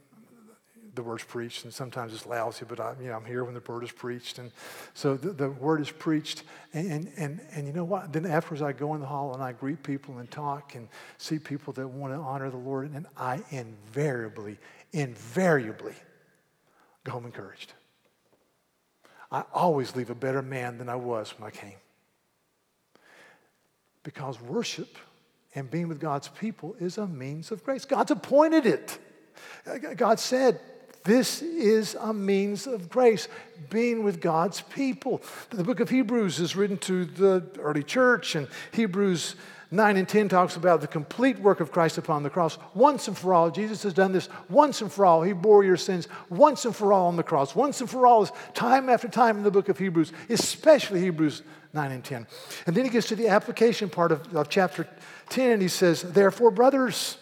the 0.94 1.02
word's 1.02 1.24
preached, 1.24 1.64
and 1.64 1.74
sometimes 1.74 2.12
it's 2.14 2.26
lousy, 2.26 2.64
but 2.68 2.80
I, 2.80 2.94
you 3.00 3.08
know, 3.08 3.14
I'm 3.14 3.24
here 3.24 3.44
when 3.44 3.54
the 3.54 3.62
word 3.66 3.84
is 3.84 3.92
preached. 3.92 4.38
And 4.38 4.52
so 4.94 5.16
the, 5.16 5.30
the 5.32 5.50
word 5.50 5.80
is 5.80 5.90
preached. 5.90 6.44
And, 6.72 6.90
and, 6.90 7.12
and, 7.16 7.40
and 7.52 7.66
you 7.66 7.72
know 7.72 7.84
what? 7.84 8.12
Then 8.12 8.26
afterwards, 8.26 8.62
I 8.62 8.72
go 8.72 8.94
in 8.94 9.00
the 9.00 9.06
hall 9.06 9.34
and 9.34 9.42
I 9.42 9.52
greet 9.52 9.82
people 9.82 10.18
and 10.18 10.30
talk 10.30 10.74
and 10.74 10.88
see 11.18 11.38
people 11.38 11.72
that 11.74 11.88
want 11.88 12.12
to 12.12 12.18
honor 12.18 12.50
the 12.50 12.56
Lord. 12.56 12.92
And 12.92 13.06
I 13.16 13.42
invariably, 13.50 14.58
invariably 14.92 15.94
go 17.04 17.12
home 17.12 17.26
encouraged. 17.26 17.72
I 19.30 19.44
always 19.52 19.94
leave 19.96 20.10
a 20.10 20.14
better 20.14 20.42
man 20.42 20.78
than 20.78 20.88
I 20.88 20.96
was 20.96 21.34
when 21.38 21.46
I 21.46 21.50
came. 21.50 21.76
Because 24.02 24.40
worship 24.40 24.96
and 25.54 25.70
being 25.70 25.88
with 25.88 26.00
God's 26.00 26.28
people 26.28 26.74
is 26.78 26.98
a 26.98 27.06
means 27.06 27.50
of 27.50 27.64
grace. 27.64 27.84
God's 27.84 28.10
appointed 28.10 28.66
it. 28.66 28.98
God 29.96 30.18
said, 30.18 30.60
this 31.04 31.42
is 31.42 31.96
a 32.00 32.14
means 32.14 32.66
of 32.66 32.88
grace, 32.88 33.28
being 33.68 34.02
with 34.02 34.20
God's 34.20 34.62
people. 34.62 35.22
The 35.50 35.62
book 35.62 35.80
of 35.80 35.90
Hebrews 35.90 36.40
is 36.40 36.56
written 36.56 36.78
to 36.78 37.04
the 37.04 37.44
early 37.58 37.82
church, 37.82 38.34
and 38.34 38.48
Hebrews 38.72 39.36
9 39.70 39.96
and 39.96 40.08
10 40.08 40.28
talks 40.28 40.56
about 40.56 40.80
the 40.80 40.86
complete 40.86 41.38
work 41.38 41.60
of 41.60 41.72
Christ 41.72 41.98
upon 41.98 42.22
the 42.22 42.30
cross. 42.30 42.56
Once 42.74 43.08
and 43.08 43.18
for 43.18 43.34
all, 43.34 43.50
Jesus 43.50 43.82
has 43.82 43.92
done 43.92 44.12
this 44.12 44.28
once 44.48 44.80
and 44.80 44.90
for 44.90 45.04
all. 45.04 45.22
He 45.22 45.32
bore 45.32 45.64
your 45.64 45.76
sins 45.76 46.08
once 46.30 46.64
and 46.64 46.74
for 46.74 46.92
all 46.92 47.08
on 47.08 47.16
the 47.16 47.22
cross. 47.22 47.54
Once 47.54 47.80
and 47.80 47.90
for 47.90 48.06
all 48.06 48.22
is 48.22 48.32
time 48.54 48.88
after 48.88 49.08
time 49.08 49.36
in 49.36 49.42
the 49.42 49.50
book 49.50 49.68
of 49.68 49.78
Hebrews, 49.78 50.12
especially 50.30 51.00
Hebrews 51.00 51.42
9 51.72 51.90
and 51.90 52.04
10. 52.04 52.26
And 52.66 52.76
then 52.76 52.84
he 52.84 52.90
gets 52.90 53.08
to 53.08 53.16
the 53.16 53.28
application 53.28 53.90
part 53.90 54.12
of, 54.12 54.34
of 54.34 54.48
chapter 54.48 54.88
10 55.30 55.50
and 55.50 55.62
he 55.62 55.68
says, 55.68 56.02
Therefore, 56.02 56.50
brothers, 56.50 57.18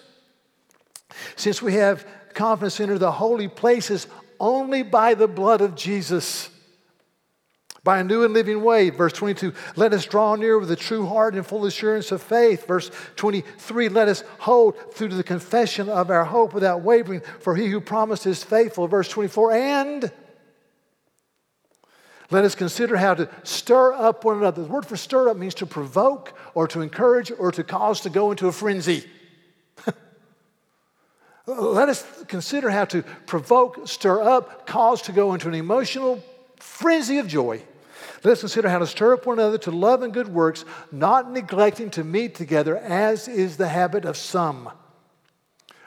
since 1.36 1.62
we 1.62 1.74
have 1.74 2.06
confidence 2.34 2.80
enter 2.80 2.98
the 2.98 3.12
holy 3.12 3.48
places 3.48 4.06
only 4.40 4.82
by 4.82 5.14
the 5.14 5.28
blood 5.28 5.60
of 5.60 5.74
Jesus 5.74 6.50
by 7.84 7.98
a 7.98 8.04
new 8.04 8.24
and 8.24 8.32
living 8.32 8.62
way. 8.62 8.90
Verse 8.90 9.12
22, 9.12 9.52
let 9.76 9.92
us 9.92 10.06
draw 10.06 10.36
near 10.36 10.58
with 10.58 10.70
a 10.70 10.76
true 10.76 11.06
heart 11.06 11.34
and 11.34 11.44
full 11.44 11.66
assurance 11.66 12.12
of 12.12 12.22
faith. 12.22 12.66
Verse 12.66 12.90
23, 13.16 13.88
let 13.88 14.08
us 14.08 14.22
hold 14.38 14.76
through 14.94 15.08
to 15.08 15.16
the 15.16 15.24
confession 15.24 15.88
of 15.88 16.10
our 16.10 16.24
hope 16.24 16.54
without 16.54 16.82
wavering, 16.82 17.22
for 17.40 17.56
he 17.56 17.68
who 17.68 17.80
promised 17.80 18.26
is 18.26 18.44
faithful. 18.44 18.86
Verse 18.86 19.08
24, 19.08 19.52
and 19.52 20.12
let 22.30 22.44
us 22.44 22.54
consider 22.54 22.96
how 22.96 23.14
to 23.14 23.28
stir 23.42 23.92
up 23.92 24.24
one 24.24 24.38
another. 24.38 24.62
The 24.62 24.68
word 24.68 24.86
for 24.86 24.96
stir 24.96 25.28
up 25.28 25.36
means 25.36 25.54
to 25.54 25.66
provoke 25.66 26.32
or 26.54 26.66
to 26.68 26.80
encourage 26.80 27.32
or 27.36 27.52
to 27.52 27.64
cause 27.64 28.00
to 28.02 28.10
go 28.10 28.30
into 28.30 28.46
a 28.46 28.52
frenzy. 28.52 29.04
Let 31.46 31.88
us 31.88 32.06
consider 32.28 32.70
how 32.70 32.84
to 32.86 33.02
provoke, 33.26 33.88
stir 33.88 34.22
up, 34.22 34.66
cause 34.66 35.02
to 35.02 35.12
go 35.12 35.34
into 35.34 35.48
an 35.48 35.54
emotional 35.54 36.22
frenzy 36.58 37.18
of 37.18 37.26
joy 37.26 37.62
let 38.24 38.32
us 38.32 38.40
consider 38.40 38.68
how 38.68 38.78
to 38.78 38.86
stir 38.86 39.14
up 39.14 39.26
one 39.26 39.38
another 39.38 39.58
to 39.58 39.70
love 39.70 40.02
and 40.02 40.12
good 40.12 40.28
works, 40.28 40.64
not 40.92 41.30
neglecting 41.30 41.90
to 41.90 42.04
meet 42.04 42.34
together, 42.34 42.76
as 42.76 43.26
is 43.26 43.56
the 43.56 43.68
habit 43.68 44.04
of 44.04 44.16
some, 44.16 44.70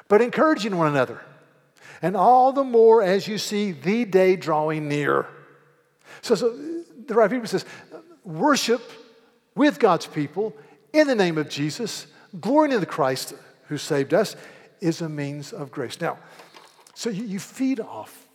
but 0.09 0.21
encouraging 0.21 0.77
one 0.77 0.87
another. 0.87 1.21
And 2.01 2.17
all 2.17 2.51
the 2.51 2.63
more 2.63 3.01
as 3.01 3.27
you 3.27 3.37
see 3.37 3.71
the 3.71 4.03
day 4.03 4.35
drawing 4.35 4.89
near. 4.89 5.27
So, 6.21 6.35
so 6.35 6.49
the 7.05 7.13
right 7.13 7.31
people 7.31 7.47
says, 7.47 7.65
worship 8.25 8.81
with 9.55 9.79
God's 9.79 10.05
people 10.05 10.53
in 10.91 11.07
the 11.07 11.15
name 11.15 11.37
of 11.37 11.47
Jesus, 11.47 12.07
glorying 12.39 12.73
in 12.73 12.81
the 12.81 12.85
Christ 12.85 13.33
who 13.69 13.77
saved 13.77 14.13
us, 14.13 14.35
is 14.85 15.01
a 15.01 15.09
means 15.09 15.51
of 15.51 15.71
grace. 15.71 15.99
Now, 15.99 16.19
so 16.93 17.09
you, 17.09 17.23
you 17.23 17.39
feed 17.39 17.79
off 17.79 18.27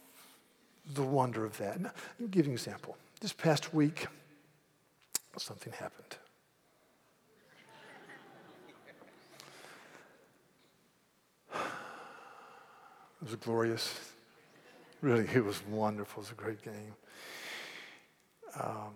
the 0.94 1.02
wonder 1.02 1.44
of 1.44 1.56
that. 1.58 1.80
Now, 1.80 1.92
me 2.18 2.26
give 2.26 2.46
you 2.46 2.50
an 2.50 2.56
example. 2.56 2.96
This 3.20 3.32
past 3.32 3.72
week, 3.72 4.08
something 5.38 5.72
happened. 5.72 6.16
It 13.22 13.26
was 13.26 13.36
glorious. 13.36 14.10
Really, 15.02 15.28
it 15.32 15.44
was 15.44 15.64
wonderful. 15.66 16.22
It 16.22 16.24
was 16.24 16.32
a 16.32 16.34
great 16.34 16.62
game. 16.62 16.94
Um, 18.58 18.94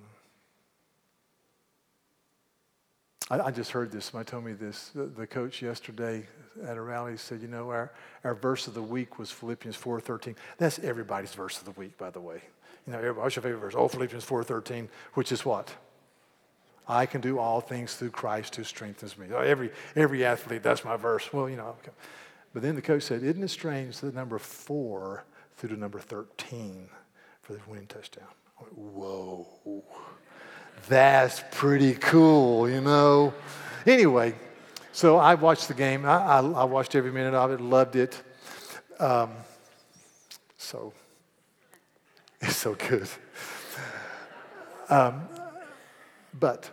I, 3.31 3.41
I, 3.41 3.51
just 3.51 3.71
heard 3.71 3.91
this. 3.91 4.07
Somebody 4.07 4.31
told 4.31 4.45
me 4.45 4.53
this. 4.53 4.91
The, 4.95 5.07
the, 5.07 5.27
coach 5.27 5.63
yesterday 5.63 6.27
at 6.67 6.77
a 6.77 6.81
rally 6.81 7.17
said, 7.17 7.41
you 7.41 7.49
know, 7.49 7.71
our, 7.71 7.91
our 8.23 8.35
verse 8.35 8.67
of 8.67 8.75
the 8.75 8.83
week 8.83 9.19
was 9.19 9.31
Philippians 9.31 9.77
4.13. 9.77 10.37
That's 10.59 10.79
everybody's 10.81 11.33
verse 11.33 11.59
of 11.59 11.65
the 11.65 11.71
week, 11.73 11.97
by 11.97 12.11
the 12.11 12.21
way. 12.21 12.43
You 12.87 12.93
know, 12.93 13.13
what's 13.15 13.37
your 13.37 13.43
favorite 13.43 13.61
verse? 13.61 13.75
Oh, 13.77 13.89
Philippians 13.89 14.25
4.13, 14.27 14.89
which 15.15 15.33
is 15.33 15.45
what? 15.45 15.75
I 16.87 17.07
can 17.07 17.23
do 17.23 17.39
all 17.39 17.63
things 17.63 17.95
threw 17.95 18.11
Christ 18.11 18.57
who 18.57 18.65
strengthens 18.65 19.17
me. 19.17 19.29
Oh, 19.33 19.41
every, 19.41 19.71
every 19.97 20.25
athlete, 20.25 20.63
that's 20.63 20.85
my 20.85 20.97
verse. 20.97 21.33
Well, 21.33 21.49
you 21.49 21.57
know. 21.57 21.77
But 22.53 22.63
then 22.63 22.75
the 22.75 22.83
coach 22.83 23.05
said, 23.05 23.23
Isn't 23.23 23.43
it 23.43 23.49
strange 23.49 23.99
that 24.01 24.15
number 24.15 24.39
four 24.39 25.25
through 25.57 25.71
to 25.71 25.77
number 25.77 25.99
13 25.99 26.89
for 27.41 27.55
the 27.55 27.61
winning 27.67 27.87
touchdown? 27.87 28.29
I 28.59 28.65
went, 28.65 28.77
Whoa, 28.77 29.83
that's 30.89 31.43
pretty 31.51 31.95
cool, 31.95 32.69
you 32.69 32.81
know? 32.81 33.33
Anyway, 33.87 34.35
so 34.93 35.17
I 35.17 35.35
watched 35.35 35.69
the 35.69 35.75
game. 35.75 36.05
I, 36.05 36.17
I, 36.17 36.39
I 36.39 36.65
watched 36.65 36.95
every 36.95 37.13
minute 37.13 37.35
of 37.35 37.51
it, 37.51 37.61
loved 37.61 37.97
it. 37.97 38.23
Um, 38.99 39.31
so 40.57 40.93
it's 42.41 42.57
so 42.57 42.75
good. 42.75 43.09
Um, 44.89 45.29
but 46.39 46.71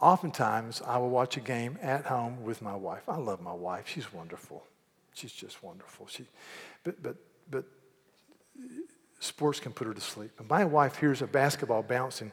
oftentimes 0.00 0.82
I 0.84 0.98
will 0.98 1.10
watch 1.10 1.36
a 1.36 1.40
game 1.40 1.78
at 1.80 2.04
home 2.04 2.42
with 2.42 2.62
my 2.62 2.74
wife. 2.74 3.08
I 3.08 3.16
love 3.16 3.40
my 3.40 3.52
wife. 3.52 3.88
She's 3.88 4.12
wonderful. 4.12 4.64
She's 5.14 5.32
just 5.32 5.62
wonderful. 5.62 6.06
She, 6.08 6.26
but, 6.84 7.02
but, 7.02 7.16
but 7.50 7.64
sports 9.20 9.60
can 9.60 9.72
put 9.72 9.86
her 9.86 9.94
to 9.94 10.00
sleep. 10.00 10.30
And 10.38 10.48
my 10.48 10.64
wife 10.64 10.96
hears 10.96 11.22
a 11.22 11.26
basketball 11.26 11.82
bouncing, 11.82 12.32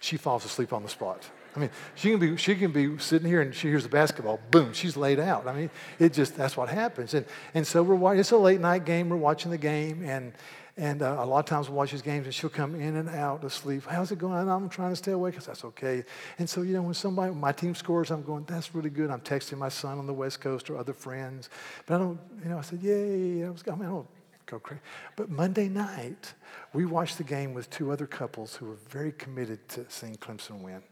she 0.00 0.16
falls 0.16 0.44
asleep 0.44 0.72
on 0.72 0.82
the 0.82 0.88
spot. 0.88 1.28
I 1.54 1.58
mean, 1.58 1.70
she 1.94 2.10
can 2.10 2.20
be 2.20 2.36
she 2.36 2.54
can 2.54 2.70
be 2.70 2.98
sitting 2.98 3.26
here 3.26 3.40
and 3.40 3.54
she 3.54 3.68
hears 3.68 3.82
the 3.82 3.88
basketball, 3.88 4.38
boom, 4.50 4.74
she's 4.74 4.94
laid 4.94 5.18
out. 5.18 5.46
I 5.46 5.54
mean, 5.54 5.70
it 5.98 6.12
just 6.12 6.36
that's 6.36 6.56
what 6.56 6.68
happens. 6.68 7.14
And 7.14 7.24
and 7.54 7.66
so 7.66 7.82
we're 7.82 7.94
watching. 7.94 8.20
It's 8.20 8.30
a 8.30 8.36
late 8.36 8.60
night 8.60 8.84
game. 8.84 9.08
We're 9.08 9.16
watching 9.16 9.50
the 9.50 9.58
game, 9.58 10.02
and 10.04 10.34
and 10.78 11.00
uh, 11.00 11.16
a 11.20 11.24
lot 11.24 11.38
of 11.38 11.46
times 11.46 11.68
we'll 11.68 11.78
watch 11.78 11.90
his 11.90 12.02
games 12.02 12.26
and 12.26 12.34
she'll 12.34 12.50
come 12.50 12.74
in 12.74 12.96
and 12.96 13.08
out 13.08 13.42
of 13.42 13.52
sleep. 13.52 13.84
How's 13.86 14.12
it 14.12 14.18
going? 14.18 14.46
I'm 14.46 14.68
trying 14.68 14.90
to 14.90 14.96
stay 14.96 15.12
awake 15.12 15.32
because 15.32 15.46
that's 15.46 15.64
okay. 15.64 16.04
And 16.38 16.48
so, 16.48 16.60
you 16.60 16.74
know, 16.74 16.82
when 16.82 16.92
somebody, 16.92 17.32
my 17.32 17.52
team 17.52 17.74
scores, 17.74 18.10
I'm 18.10 18.22
going, 18.22 18.44
that's 18.44 18.74
really 18.74 18.90
good. 18.90 19.10
I'm 19.10 19.22
texting 19.22 19.56
my 19.56 19.70
son 19.70 19.98
on 19.98 20.06
the 20.06 20.12
West 20.12 20.42
Coast 20.42 20.68
or 20.68 20.76
other 20.76 20.92
friends. 20.92 21.48
But 21.86 21.94
I 21.94 21.98
don't, 21.98 22.20
you 22.42 22.50
know, 22.50 22.58
I 22.58 22.60
said, 22.60 22.82
yay. 22.82 23.46
I, 23.46 23.48
was, 23.48 23.64
I 23.66 23.70
mean, 23.70 23.84
I 23.84 23.88
don't 23.88 24.06
go 24.46 24.58
crazy. 24.58 24.80
But 25.16 25.28
Monday 25.30 25.68
night, 25.68 26.34
we 26.72 26.86
watched 26.86 27.18
the 27.18 27.24
game 27.24 27.54
with 27.54 27.68
two 27.70 27.90
other 27.90 28.06
couples 28.06 28.56
who 28.56 28.66
were 28.66 28.78
very 28.88 29.12
committed 29.12 29.68
to 29.70 29.86
seeing 29.88 30.16
Clemson 30.16 30.60
win. 30.60 30.82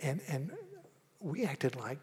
And, 0.00 0.20
and 0.28 0.50
we 1.20 1.44
acted 1.44 1.76
like 1.76 1.98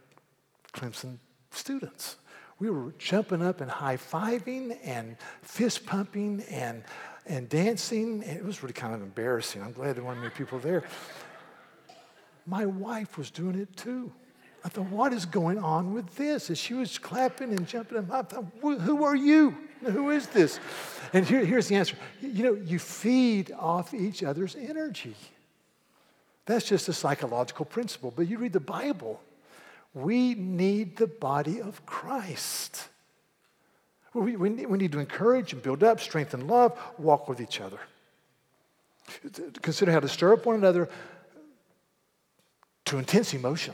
Clemson 0.74 1.18
students 1.52 2.16
we 2.62 2.70
were 2.70 2.94
jumping 3.00 3.42
up 3.42 3.60
and 3.60 3.72
high 3.72 3.98
fiving 3.98 4.78
and 4.84 5.18
fist 5.42 5.84
pumping 5.84 6.44
and, 6.44 6.84
and 7.26 7.50
dancing. 7.50 8.24
And 8.24 8.38
it 8.38 8.46
was 8.46 8.62
really 8.62 8.74
kind 8.74 8.94
of 8.94 9.02
embarrassing. 9.02 9.64
I'm 9.64 9.72
glad 9.72 9.96
there 9.96 10.04
weren't 10.04 10.20
many 10.20 10.30
people 10.30 10.60
there. 10.60 10.84
My 12.46 12.68
wife 12.68 13.18
was 13.18 13.32
doing 13.32 13.56
it 13.56 13.76
too. 13.76 14.14
I 14.64 14.70
thought, 14.70 14.86
what 14.92 15.12
is 15.12 15.26
going 15.26 15.58
on 15.58 15.92
with 15.92 16.16
this? 16.18 16.50
And 16.50 16.58
she 16.58 16.76
was 16.76 17.00
clapping 17.00 17.50
and 17.50 17.68
jumping. 17.68 17.98
And 17.98 18.12
I 18.12 18.22
thought, 18.22 18.46
who 18.62 19.04
are 19.04 19.16
you? 19.16 19.58
Who 19.92 20.12
is 20.12 20.28
this? 20.28 20.60
And 21.14 21.26
here, 21.26 21.44
here's 21.44 21.68
the 21.68 21.76
answer. 21.76 21.96
You 22.22 22.44
know, 22.44 22.54
you 22.54 22.80
feed 22.80 23.52
off 23.52 23.94
each 23.94 24.24
other's 24.24 24.56
energy. 24.56 25.16
That's 26.46 26.66
just 26.66 26.88
a 26.90 26.94
psychological 26.94 27.66
principle. 27.66 28.14
But 28.16 28.28
you 28.28 28.38
read 28.38 28.54
the 28.54 28.60
Bible, 28.60 29.22
we 29.94 30.36
need 30.36 30.98
the 30.98 31.08
body 31.08 31.62
of 31.62 31.86
Christ. 31.86 32.88
We, 34.14 34.36
we, 34.36 34.50
we 34.50 34.78
need 34.78 34.92
to 34.92 35.00
encourage 35.00 35.54
and 35.54 35.62
build 35.62 35.84
up, 35.84 36.00
strengthen 36.00 36.48
love, 36.48 36.78
walk 36.98 37.28
with 37.30 37.40
each 37.40 37.62
other. 37.62 37.80
Consider 39.62 39.92
how 39.92 40.00
to 40.00 40.10
stir 40.10 40.34
up 40.34 40.46
one 40.46 40.56
another 40.56 40.90
to 42.86 42.98
intense 42.98 43.34
emotion 43.34 43.74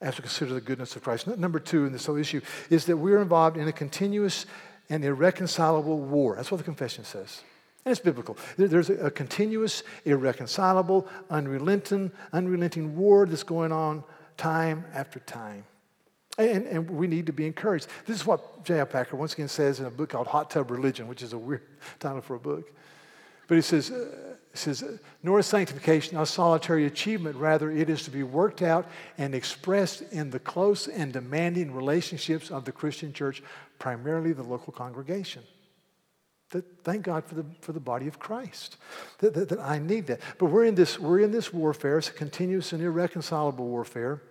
as 0.00 0.16
we 0.16 0.22
consider 0.22 0.54
the 0.54 0.60
goodness 0.60 0.96
of 0.96 1.02
Christ. 1.02 1.26
Number 1.26 1.58
two 1.58 1.84
in 1.84 1.92
this 1.92 2.06
whole 2.06 2.16
issue 2.16 2.40
is 2.70 2.86
that 2.86 2.96
we're 2.96 3.20
involved 3.20 3.56
in 3.56 3.68
a 3.68 3.72
continuous 3.72 4.46
and 4.90 5.04
irreconcilable 5.04 5.98
war. 5.98 6.36
That's 6.36 6.50
what 6.50 6.58
the 6.58 6.64
confession 6.64 7.04
says. 7.04 7.42
And 7.84 7.92
it's 7.92 8.00
biblical. 8.00 8.36
There's 8.58 8.90
a 8.90 9.10
continuous, 9.10 9.82
irreconcilable, 10.04 11.08
unrelenting, 11.30 12.12
unrelenting 12.32 12.96
war 12.96 13.24
that's 13.24 13.42
going 13.42 13.72
on 13.72 14.04
time 14.36 14.84
after 14.92 15.18
time. 15.20 15.64
And, 16.36 16.66
and 16.66 16.90
we 16.90 17.06
need 17.06 17.26
to 17.26 17.32
be 17.32 17.46
encouraged. 17.46 17.86
This 18.06 18.16
is 18.16 18.26
what 18.26 18.64
J.I. 18.64 18.84
Packer 18.84 19.16
once 19.16 19.32
again 19.32 19.48
says 19.48 19.80
in 19.80 19.86
a 19.86 19.90
book 19.90 20.10
called 20.10 20.26
Hot 20.26 20.50
Tub 20.50 20.70
Religion, 20.70 21.08
which 21.08 21.22
is 21.22 21.32
a 21.32 21.38
weird 21.38 21.62
title 22.00 22.20
for 22.20 22.36
a 22.36 22.38
book. 22.38 22.70
But 23.48 23.56
he 23.56 23.62
says, 23.62 23.90
uh, 23.90 24.36
he 24.52 24.58
says, 24.58 24.84
nor 25.22 25.40
is 25.40 25.46
sanctification 25.46 26.16
a 26.18 26.26
solitary 26.26 26.86
achievement. 26.86 27.36
Rather, 27.36 27.70
it 27.70 27.90
is 27.90 28.02
to 28.04 28.10
be 28.10 28.22
worked 28.22 28.62
out 28.62 28.88
and 29.18 29.34
expressed 29.34 30.02
in 30.12 30.30
the 30.30 30.38
close 30.38 30.86
and 30.86 31.12
demanding 31.12 31.74
relationships 31.74 32.50
of 32.50 32.64
the 32.64 32.72
Christian 32.72 33.12
church, 33.12 33.42
primarily 33.80 34.32
the 34.32 34.44
local 34.44 34.72
congregation. 34.72 35.42
That, 36.50 36.84
thank 36.84 37.02
God 37.02 37.24
for 37.24 37.34
the, 37.34 37.44
for 37.60 37.72
the 37.72 37.80
body 37.80 38.06
of 38.06 38.20
Christ. 38.20 38.76
That, 39.18 39.34
that, 39.34 39.48
that 39.48 39.58
I 39.58 39.78
need 39.78 40.06
that. 40.06 40.20
But 40.38 40.46
we're 40.46 40.66
in, 40.66 40.76
this, 40.76 40.98
we're 40.98 41.20
in 41.20 41.32
this 41.32 41.52
warfare. 41.52 41.98
It's 41.98 42.08
a 42.08 42.12
continuous 42.12 42.72
and 42.72 42.82
irreconcilable 42.82 43.66
warfare. 43.66 44.22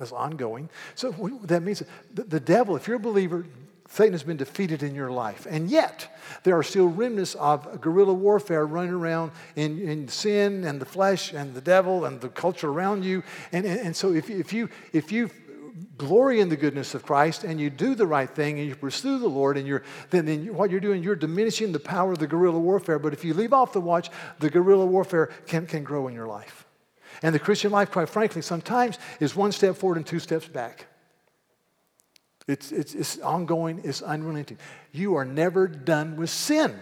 It's 0.00 0.12
ongoing. 0.12 0.70
So 0.94 1.10
that 1.44 1.62
means 1.62 1.82
the, 2.14 2.22
the 2.24 2.40
devil, 2.40 2.76
if 2.76 2.86
you're 2.86 2.96
a 2.96 3.00
believer, 3.00 3.46
Satan 3.88 4.12
has 4.12 4.22
been 4.22 4.36
defeated 4.36 4.82
in 4.82 4.94
your 4.94 5.10
life. 5.10 5.46
And 5.50 5.68
yet, 5.68 6.16
there 6.44 6.56
are 6.56 6.62
still 6.62 6.86
remnants 6.86 7.34
of 7.34 7.80
guerrilla 7.80 8.14
warfare 8.14 8.66
running 8.66 8.92
around 8.92 9.32
in, 9.56 9.80
in 9.80 10.08
sin 10.08 10.64
and 10.64 10.80
the 10.80 10.86
flesh 10.86 11.32
and 11.32 11.54
the 11.54 11.60
devil 11.60 12.04
and 12.04 12.20
the 12.20 12.28
culture 12.28 12.68
around 12.68 13.04
you. 13.04 13.22
And, 13.52 13.66
and, 13.66 13.80
and 13.80 13.96
so, 13.96 14.12
if, 14.12 14.30
if, 14.30 14.52
you, 14.52 14.68
if 14.92 15.10
you 15.12 15.30
glory 15.96 16.40
in 16.40 16.48
the 16.48 16.56
goodness 16.56 16.94
of 16.94 17.02
Christ 17.02 17.44
and 17.44 17.60
you 17.60 17.70
do 17.70 17.94
the 17.94 18.06
right 18.06 18.28
thing 18.28 18.58
and 18.58 18.68
you 18.68 18.74
pursue 18.74 19.18
the 19.18 19.28
Lord, 19.28 19.56
and 19.56 19.66
you're, 19.66 19.82
then, 20.10 20.26
then 20.26 20.44
you, 20.44 20.52
what 20.52 20.70
you're 20.70 20.80
doing, 20.80 21.02
you're 21.02 21.16
diminishing 21.16 21.72
the 21.72 21.80
power 21.80 22.12
of 22.12 22.18
the 22.18 22.26
guerrilla 22.26 22.58
warfare. 22.58 22.98
But 22.98 23.12
if 23.12 23.24
you 23.24 23.34
leave 23.34 23.52
off 23.52 23.72
the 23.72 23.80
watch, 23.80 24.10
the 24.38 24.50
guerrilla 24.50 24.86
warfare 24.86 25.30
can, 25.46 25.66
can 25.66 25.84
grow 25.84 26.08
in 26.08 26.14
your 26.14 26.26
life. 26.26 26.66
And 27.22 27.34
the 27.34 27.38
Christian 27.38 27.70
life, 27.70 27.90
quite 27.90 28.08
frankly, 28.08 28.42
sometimes 28.42 28.98
is 29.18 29.36
one 29.36 29.52
step 29.52 29.76
forward 29.76 29.98
and 29.98 30.06
two 30.06 30.20
steps 30.20 30.48
back. 30.48 30.86
It's, 32.46 32.72
it's, 32.72 32.94
it's 32.94 33.18
ongoing, 33.20 33.82
it's 33.84 34.02
unrelenting. 34.02 34.58
You 34.92 35.16
are 35.16 35.24
never 35.24 35.68
done 35.68 36.16
with 36.16 36.30
sin. 36.30 36.78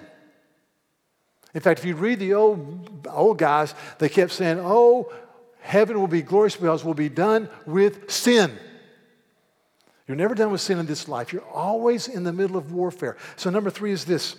In 1.54 1.60
fact, 1.60 1.80
if 1.80 1.84
you 1.84 1.94
read 1.94 2.20
the 2.20 2.34
old, 2.34 3.08
old 3.10 3.38
guys, 3.38 3.74
they 3.98 4.08
kept 4.08 4.32
saying, 4.32 4.60
Oh, 4.60 5.12
heaven 5.60 5.98
will 5.98 6.06
be 6.06 6.22
glorious 6.22 6.56
because 6.56 6.84
we'll 6.84 6.94
be 6.94 7.08
done 7.08 7.48
with 7.66 8.10
sin. 8.10 8.58
You're 10.08 10.16
never 10.16 10.34
done 10.34 10.50
with 10.50 10.62
sin 10.62 10.78
in 10.78 10.86
this 10.86 11.06
life. 11.06 11.34
You're 11.34 11.44
always 11.44 12.08
in 12.08 12.24
the 12.24 12.32
middle 12.32 12.56
of 12.56 12.72
warfare. 12.72 13.18
So, 13.36 13.50
number 13.50 13.68
three 13.68 13.92
is 13.92 14.06
this 14.06 14.36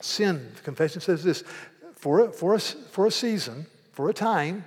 sin. 0.00 0.52
The 0.54 0.62
confession 0.62 1.00
says 1.00 1.24
this 1.24 1.42
for 1.96 2.20
a, 2.20 2.32
for, 2.32 2.54
a, 2.54 2.60
for 2.60 3.06
a 3.06 3.10
season, 3.10 3.66
for 3.92 4.08
a 4.08 4.14
time, 4.14 4.64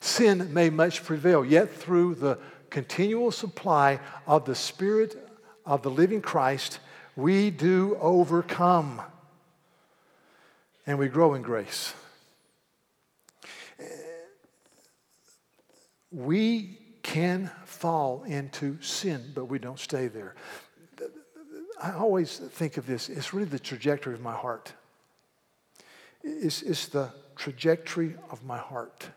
sin 0.00 0.52
may 0.52 0.68
much 0.68 1.04
prevail, 1.04 1.44
yet 1.44 1.72
through 1.72 2.16
the 2.16 2.38
continual 2.70 3.30
supply 3.30 4.00
of 4.26 4.44
the 4.44 4.54
Spirit 4.54 5.16
of 5.64 5.82
the 5.82 5.90
living 5.90 6.20
Christ, 6.20 6.80
we 7.16 7.50
do 7.50 7.96
overcome 8.00 9.00
and 10.86 10.98
we 10.98 11.08
grow 11.08 11.34
in 11.34 11.42
grace. 11.42 11.94
We 16.10 16.78
can 17.02 17.50
fall 17.80 18.22
into 18.24 18.80
sin, 18.80 19.32
but 19.34 19.46
we 19.46 19.58
don't 19.58 19.78
stay 19.78 20.06
there. 20.06 20.34
I 21.82 21.92
always 21.92 22.38
think 22.38 22.76
of 22.76 22.86
this, 22.86 23.08
it's 23.08 23.34
really 23.34 23.48
the 23.48 23.58
trajectory 23.58 24.14
of 24.14 24.20
my 24.20 24.34
heart. 24.34 24.72
It's, 26.22 26.62
it's 26.62 26.88
the 26.88 27.10
trajectory 27.36 28.16
of 28.30 28.44
my 28.44 28.58
heart 28.58 29.08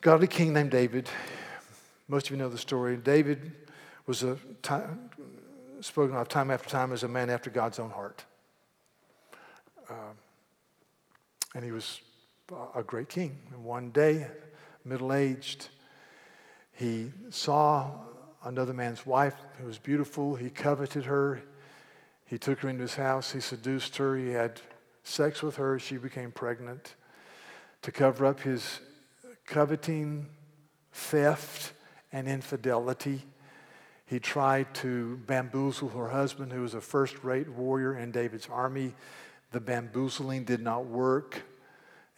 godly 0.00 0.26
king 0.26 0.52
named 0.52 0.70
David. 0.70 1.08
Most 2.08 2.26
of 2.26 2.30
you 2.32 2.36
know 2.38 2.48
the 2.48 2.58
story. 2.58 2.96
David 2.96 3.52
was 4.06 4.22
a 4.22 4.38
time, 4.62 5.10
spoken 5.80 6.16
of 6.16 6.28
time 6.28 6.50
after 6.50 6.68
time 6.68 6.92
as 6.92 7.02
a 7.02 7.08
man 7.08 7.30
after 7.30 7.50
God's 7.50 7.78
own 7.78 7.90
heart. 7.90 8.24
Um, 9.90 10.16
and 11.54 11.64
he 11.64 11.72
was 11.72 12.00
a 12.74 12.82
great 12.82 13.08
king. 13.08 13.38
And 13.52 13.64
one 13.64 13.90
day, 13.90 14.28
middle 14.84 15.12
aged, 15.12 15.68
he 16.72 17.10
saw 17.30 17.90
another 18.44 18.72
man's 18.72 19.04
wife 19.04 19.34
who 19.58 19.66
was 19.66 19.78
beautiful. 19.78 20.36
He 20.36 20.50
coveted 20.50 21.04
her. 21.04 21.42
He 22.24 22.38
took 22.38 22.60
her 22.60 22.68
into 22.68 22.82
his 22.82 22.94
house. 22.94 23.32
He 23.32 23.40
seduced 23.40 23.96
her. 23.96 24.16
He 24.16 24.30
had 24.30 24.60
sex 25.02 25.42
with 25.42 25.56
her. 25.56 25.78
She 25.78 25.96
became 25.96 26.30
pregnant. 26.30 26.94
To 27.82 27.92
cover 27.92 28.26
up 28.26 28.40
his 28.40 28.80
coveting, 29.46 30.26
theft, 30.92 31.72
and 32.12 32.28
infidelity. 32.28 33.22
He 34.06 34.20
tried 34.20 34.74
to 34.76 35.18
bamboozle 35.26 35.90
her 35.90 36.08
husband, 36.08 36.52
who 36.52 36.62
was 36.62 36.74
a 36.74 36.80
first 36.80 37.22
rate 37.22 37.48
warrior 37.48 37.96
in 37.96 38.10
David's 38.10 38.48
army. 38.50 38.94
The 39.52 39.60
bamboozling 39.60 40.44
did 40.44 40.62
not 40.62 40.86
work. 40.86 41.42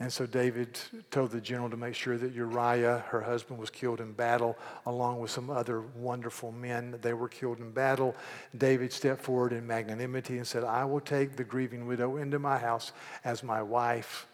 And 0.01 0.11
so 0.11 0.25
David 0.25 0.81
told 1.11 1.31
the 1.31 1.43
general 1.43 1.69
to 1.69 1.77
make 1.77 1.95
sure 1.95 2.17
that 2.17 2.33
Uriah, 2.33 3.05
her 3.09 3.21
husband, 3.21 3.61
was 3.61 3.69
killed 3.69 4.01
in 4.01 4.13
battle, 4.13 4.57
along 4.87 5.21
with 5.21 5.31
some 5.31 5.51
other 5.51 5.83
wonderful 5.95 6.53
men. 6.53 6.99
They 7.03 7.13
were 7.13 7.29
killed 7.29 7.59
in 7.59 7.71
battle. 7.71 8.17
David 8.57 8.95
stepped 8.95 9.21
forward 9.21 9.53
in 9.53 9.67
magnanimity 9.67 10.39
and 10.39 10.47
said, 10.47 10.65
I 10.65 10.87
will 10.87 11.01
take 11.01 11.37
the 11.37 11.45
grieving 11.45 11.87
widow 11.87 12.17
into 12.17 12.39
my 12.39 12.57
house 12.57 12.93
as 13.25 13.43
my 13.43 13.61
wife. 13.61 14.27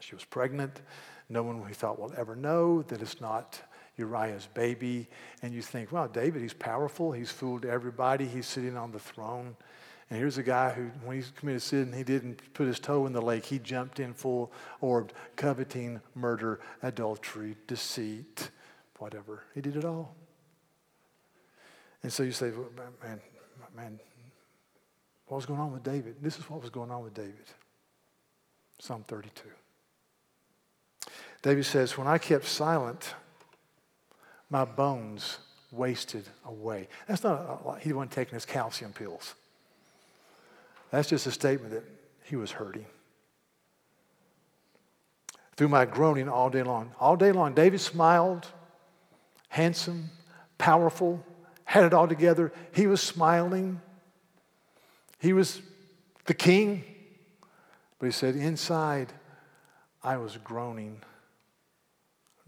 She 0.00 0.16
was 0.16 0.24
pregnant. 0.24 0.80
No 1.28 1.44
one 1.44 1.64
we 1.64 1.72
thought 1.72 2.00
will 2.00 2.12
ever 2.16 2.34
know 2.34 2.82
that 2.82 3.00
it's 3.00 3.20
not 3.20 3.60
Uriah's 3.96 4.48
baby. 4.52 5.06
And 5.42 5.54
you 5.54 5.62
think, 5.62 5.92
wow, 5.92 6.08
David, 6.08 6.42
he's 6.42 6.52
powerful. 6.52 7.12
He's 7.12 7.30
fooled 7.30 7.64
everybody. 7.64 8.26
He's 8.26 8.46
sitting 8.46 8.76
on 8.76 8.90
the 8.90 8.98
throne. 8.98 9.56
And 10.08 10.18
here's 10.18 10.38
a 10.38 10.42
guy 10.42 10.70
who, 10.70 10.84
when 11.04 11.20
he 11.20 11.24
committed 11.36 11.62
sin, 11.62 11.92
he 11.92 12.04
didn't 12.04 12.40
put 12.54 12.66
his 12.66 12.78
toe 12.78 13.06
in 13.06 13.12
the 13.12 13.20
lake. 13.20 13.44
He 13.44 13.58
jumped 13.58 13.98
in 13.98 14.14
full 14.14 14.52
orbed, 14.80 15.12
coveting, 15.34 16.00
murder, 16.14 16.60
adultery, 16.82 17.56
deceit, 17.66 18.50
whatever. 18.98 19.42
He 19.54 19.60
did 19.60 19.76
it 19.76 19.84
all. 19.84 20.14
And 22.04 22.12
so 22.12 22.22
you 22.22 22.30
say, 22.30 22.52
man, 23.02 23.20
man, 23.74 23.98
what 25.26 25.38
was 25.38 25.46
going 25.46 25.58
on 25.58 25.72
with 25.72 25.82
David? 25.82 26.16
This 26.22 26.38
is 26.38 26.48
what 26.48 26.60
was 26.60 26.70
going 26.70 26.92
on 26.92 27.02
with 27.02 27.14
David. 27.14 27.34
Psalm 28.78 29.04
32. 29.08 29.48
David 31.42 31.64
says, 31.64 31.98
When 31.98 32.06
I 32.06 32.18
kept 32.18 32.44
silent, 32.44 33.14
my 34.50 34.64
bones 34.64 35.38
wasted 35.72 36.28
away. 36.44 36.88
That's 37.08 37.24
not, 37.24 37.62
a, 37.66 37.78
he 37.80 37.92
wasn't 37.92 38.12
taking 38.12 38.34
his 38.34 38.44
calcium 38.44 38.92
pills. 38.92 39.34
That's 40.96 41.10
just 41.10 41.26
a 41.26 41.30
statement 41.30 41.72
that 41.72 41.84
he 42.24 42.36
was 42.36 42.50
hurting. 42.50 42.86
Through 45.54 45.68
my 45.68 45.84
groaning 45.84 46.26
all 46.26 46.48
day 46.48 46.62
long. 46.62 46.90
All 46.98 47.16
day 47.16 47.32
long, 47.32 47.52
David 47.52 47.82
smiled, 47.82 48.46
handsome, 49.50 50.08
powerful, 50.56 51.22
had 51.64 51.84
it 51.84 51.92
all 51.92 52.08
together. 52.08 52.50
He 52.72 52.86
was 52.86 53.02
smiling. 53.02 53.82
He 55.18 55.34
was 55.34 55.60
the 56.24 56.32
king. 56.32 56.82
But 57.98 58.06
he 58.06 58.12
said, 58.12 58.34
Inside, 58.34 59.12
I 60.02 60.16
was 60.16 60.38
groaning 60.38 61.02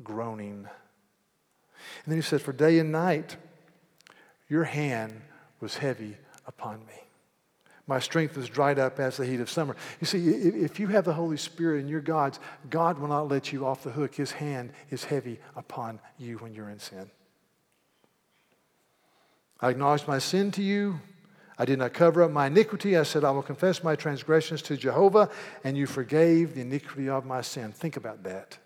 groaning. 0.02 0.66
And 2.04 2.06
then 2.06 2.16
he 2.16 2.22
said, 2.22 2.40
For 2.40 2.54
day 2.54 2.78
and 2.78 2.90
night 2.90 3.36
your 4.48 4.64
hand 4.64 5.20
was 5.60 5.76
heavy 5.76 6.16
upon 6.46 6.78
me. 6.86 7.07
My 7.88 7.98
strength 7.98 8.36
was 8.36 8.50
dried 8.50 8.78
up 8.78 9.00
as 9.00 9.16
the 9.16 9.24
heat 9.24 9.40
of 9.40 9.48
summer. 9.48 9.74
You 9.98 10.06
see, 10.06 10.28
if 10.28 10.78
you 10.78 10.88
have 10.88 11.06
the 11.06 11.14
Holy 11.14 11.38
Spirit 11.38 11.80
and 11.80 11.88
you're 11.88 12.02
God's, 12.02 12.38
God 12.68 12.98
will 12.98 13.08
not 13.08 13.28
let 13.28 13.50
you 13.50 13.66
off 13.66 13.82
the 13.82 13.90
hook. 13.90 14.14
His 14.14 14.30
hand 14.30 14.72
is 14.90 15.04
heavy 15.04 15.40
upon 15.56 15.98
you 16.18 16.36
when 16.36 16.52
you're 16.52 16.68
in 16.68 16.78
sin. 16.78 17.10
I 19.58 19.70
acknowledged 19.70 20.06
my 20.06 20.18
sin 20.18 20.50
to 20.52 20.62
you. 20.62 21.00
I 21.58 21.64
did 21.64 21.78
not 21.78 21.94
cover 21.94 22.22
up 22.22 22.30
my 22.30 22.46
iniquity. 22.46 22.96
I 22.96 23.02
said, 23.04 23.24
I 23.24 23.30
will 23.30 23.42
confess 23.42 23.82
my 23.82 23.96
transgressions 23.96 24.60
to 24.62 24.76
Jehovah, 24.76 25.30
and 25.64 25.76
you 25.76 25.86
forgave 25.86 26.54
the 26.54 26.60
iniquity 26.60 27.08
of 27.08 27.24
my 27.24 27.40
sin. 27.40 27.72
Think 27.72 27.96
about 27.96 28.22
that. 28.24 28.58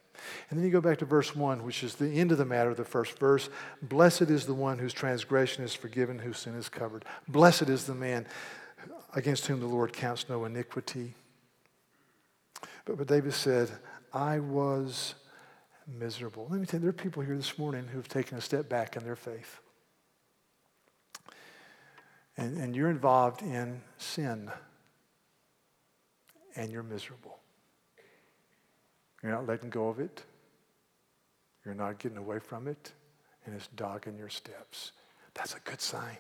And 0.51 0.59
then 0.59 0.67
you 0.67 0.73
go 0.73 0.81
back 0.81 0.99
to 0.99 1.05
verse 1.05 1.35
1, 1.35 1.65
which 1.65 1.83
is 1.83 1.95
the 1.95 2.11
end 2.11 2.33
of 2.33 2.39
the 2.39 2.45
matter, 2.45 2.75
the 2.75 2.85
first 2.85 3.19
verse. 3.19 3.49
Blessed 3.81 4.23
is 4.23 4.47
the 4.47 4.55
one 4.55 4.79
whose 4.79 4.93
transgression 4.93 5.65
is 5.65 5.75
forgiven, 5.75 6.19
whose 6.19 6.39
sin 6.39 6.55
is 6.55 6.69
covered. 6.69 7.05
Blessed 7.29 7.69
is 7.69 7.87
the 7.87 7.95
man 7.95 8.27
against 9.15 9.47
whom 9.47 9.61
the 9.61 9.67
Lord 9.67 9.93
counts 9.93 10.29
no 10.29 10.45
iniquity. 10.45 11.15
But, 12.85 12.97
but 12.99 13.07
David 13.07 13.35
said, 13.35 13.71
I 14.13 14.39
was 14.39 15.15
miserable. 15.87 16.47
Let 16.51 16.61
me 16.61 16.67
tell 16.67 16.81
you, 16.81 16.83
there 16.83 16.91
are 16.91 16.93
people 16.93 17.23
here 17.23 17.37
this 17.37 17.59
morning 17.59 17.87
who 17.89 17.99
have 17.99 18.09
taken 18.09 18.39
a 18.39 18.41
step 18.41 18.69
back 18.69 18.97
in 18.97 19.05
their 19.05 19.17
faith. 19.17 19.61
And, 22.37 22.57
and 22.57 22.75
you're 22.75 22.91
involved 22.91 23.43
in 23.43 23.83
sin, 23.99 24.51
and 26.57 26.73
you're 26.73 26.83
miserable. 26.83 27.39
You're 29.23 29.33
not 29.33 29.47
letting 29.47 29.71
go 29.71 29.89
of 29.89 30.01
it. 30.01 30.23
You're 31.65 31.75
not 31.75 31.99
getting 31.99 32.19
away 32.19 32.39
from 32.39 32.67
it, 32.69 32.93
and 33.45 33.55
it's 33.55 33.69
dogging 33.69 34.17
your 34.17 34.31
steps. 34.31 34.93
That's 35.35 35.55
a 35.55 35.61
good 35.61 35.81
sign. 35.81 36.17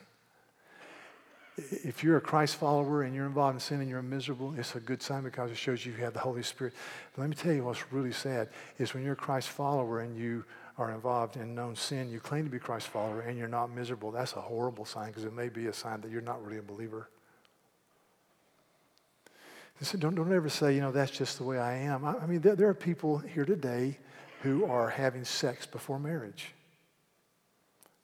If 1.57 2.03
you're 2.03 2.17
a 2.17 2.21
Christ 2.21 2.57
follower 2.57 3.03
and 3.03 3.15
you're 3.15 3.27
involved 3.27 3.57
in 3.57 3.61
sin 3.61 3.81
and 3.81 3.91
you're 3.91 4.01
miserable, 4.01 4.55
it's 4.57 4.75
a 4.75 4.81
good 4.81 5.03
sign 5.03 5.23
because 5.23 5.51
it 5.51 5.59
shows 5.59 5.85
you 5.85 5.93
have 5.95 6.15
the 6.15 6.21
Holy 6.21 6.43
Spirit. 6.43 6.73
But 7.15 7.23
let 7.23 7.31
me 7.31 7.37
tell 7.37 7.53
you 7.53 7.65
what's 7.65 7.93
really 7.93 8.13
sad 8.13 8.49
is 8.79 8.95
when 8.95 9.03
you're 9.03 9.13
a 9.13 9.17
Christ 9.17 9.51
follower 9.51 10.01
and 10.01 10.17
you 10.17 10.45
are 10.79 10.91
involved 10.91 11.37
in 11.37 11.55
known 11.55 11.77
sin, 11.77 12.11
you 12.11 12.21
claim 12.21 12.45
to 12.45 12.51
be 12.51 12.59
Christ 12.59 12.89
follower 12.89 13.21
and 13.21 13.39
you're 13.39 13.49
not 13.49 13.71
miserable. 13.71 14.11
That's 14.11 14.33
a 14.33 14.41
horrible 14.41 14.87
sign 14.87 15.09
because 15.09 15.25
it 15.25 15.35
may 15.35 15.51
be 15.51 15.67
a 15.67 15.73
sign 15.75 16.01
that 16.01 16.11
you're 16.11 16.23
not 16.23 16.43
really 16.43 16.59
a 16.59 16.63
believer. 16.63 17.09
So 19.83 19.99
don't, 19.99 20.15
don't 20.15 20.33
ever 20.33 20.49
say, 20.49 20.75
you 20.75 20.81
know, 20.81 20.93
that's 20.93 21.11
just 21.11 21.39
the 21.39 21.45
way 21.45 21.59
I 21.59 21.75
am. 21.75 22.05
I, 22.05 22.15
I 22.15 22.27
mean, 22.27 22.41
there, 22.41 22.55
there 22.55 22.69
are 22.69 22.75
people 22.75 23.19
here 23.19 23.45
today 23.45 23.99
who 24.43 24.65
are 24.65 24.89
having 24.89 25.25
sex 25.25 25.67
before 25.67 25.99
marriage. 25.99 26.55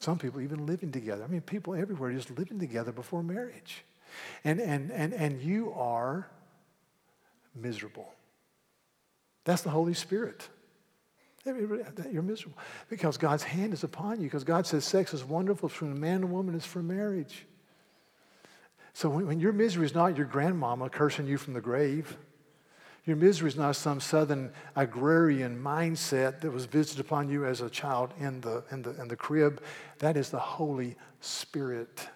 Some 0.01 0.19
people 0.19 0.41
even 0.41 0.67
living 0.67 0.93
together. 0.93 1.25
I 1.25 1.27
mean, 1.27 1.41
people 1.41 1.75
everywhere 1.75 2.13
just 2.13 2.31
living 2.39 2.59
together 2.59 2.93
before 2.93 3.23
marriage. 3.23 3.85
And, 4.45 4.61
and, 4.61 4.91
and, 4.91 5.13
and 5.13 5.43
you 5.43 5.73
are 5.73 6.29
miserable. 7.55 8.13
That's 9.45 9.63
the 9.63 9.71
Holy 9.71 9.95
Spirit. 9.95 10.49
You're 11.45 12.23
miserable 12.23 12.59
because 12.91 13.17
God's 13.17 13.43
hand 13.43 13.73
is 13.73 13.83
upon 13.83 14.21
you. 14.21 14.25
Because 14.25 14.45
God 14.45 14.67
says 14.67 14.85
sex 14.85 15.15
is 15.15 15.25
wonderful 15.25 15.69
between 15.69 15.93
a 15.93 15.97
man 15.97 16.17
and 16.17 16.31
woman, 16.31 16.55
it's 16.55 16.67
for 16.67 16.83
marriage. 16.83 17.47
So 18.93 19.09
when, 19.09 19.27
when 19.27 19.41
your 19.41 19.53
misery 19.53 19.87
is 19.87 19.95
not 19.95 20.17
your 20.17 20.27
grandmama 20.27 20.91
cursing 20.91 21.27
you 21.27 21.39
from 21.39 21.55
the 21.55 21.61
grave, 21.61 22.17
your 23.09 23.17
misery 23.17 23.49
is 23.49 23.57
not 23.57 23.75
some 23.75 24.01
southern 24.01 24.53
agrarian 24.77 25.59
mindset 25.59 26.43
that 26.43 26.51
was 26.51 26.67
visited 26.67 27.01
upon 27.01 27.31
you 27.31 27.47
as 27.47 27.63
a 27.63 27.71
child 27.71 28.13
in 28.21 28.39
the, 28.43 28.63
in 28.71 28.83
the, 28.83 28.91
in 29.01 29.09
the 29.09 29.17
crib. 29.17 29.63
That 29.99 30.19
is 30.19 30.29
the 30.29 30.39
Holy 30.39 30.95
Spirit. 31.23 32.07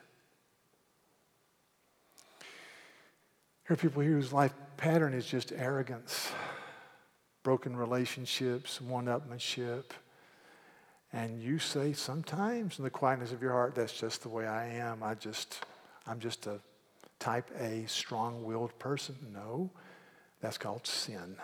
There 3.67 3.73
are 3.73 3.77
people 3.77 4.03
here 4.03 4.13
whose 4.13 4.35
life 4.35 4.53
pattern 4.77 5.15
is 5.15 5.25
just 5.25 5.51
arrogance, 5.57 6.31
broken 7.43 7.75
relationships, 7.75 8.79
one 8.79 9.07
upmanship. 9.07 9.85
And 11.11 11.43
you 11.43 11.59
say 11.59 11.95
sometimes 11.95 12.79
in 12.79 12.85
the 12.85 12.91
quietness 12.91 13.33
of 13.33 13.41
your 13.41 13.53
heart, 13.53 13.75
that's 13.75 13.99
just 13.99 14.21
the 14.21 14.29
way 14.29 14.47
I 14.47 14.67
am. 14.67 15.03
I 15.03 15.15
just, 15.15 15.65
I'm 16.07 16.21
just 16.21 16.47
a 16.47 16.61
type 17.19 17.51
A, 17.59 17.87
strong 17.87 18.45
willed 18.45 18.79
person. 18.79 19.17
No, 19.33 19.71
that's 20.43 20.59
called 20.59 20.87
sin. 20.87 21.37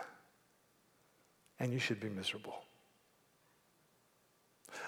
And 1.59 1.73
you 1.73 1.79
should 1.79 1.99
be 1.99 2.09
miserable. 2.09 2.63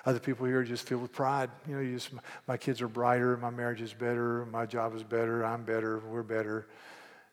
Other 0.05 0.19
people 0.19 0.45
here 0.45 0.59
are 0.59 0.63
just 0.63 0.87
filled 0.87 1.01
with 1.01 1.11
pride. 1.11 1.49
You 1.67 1.75
know, 1.75 1.81
you 1.81 1.95
just, 1.95 2.11
my 2.47 2.57
kids 2.57 2.81
are 2.81 2.87
brighter, 2.87 3.37
my 3.37 3.49
marriage 3.49 3.81
is 3.81 3.93
better, 3.93 4.45
my 4.51 4.65
job 4.65 4.95
is 4.95 5.03
better, 5.03 5.43
I'm 5.43 5.63
better, 5.63 5.99
we're 5.99 6.23
better. 6.23 6.67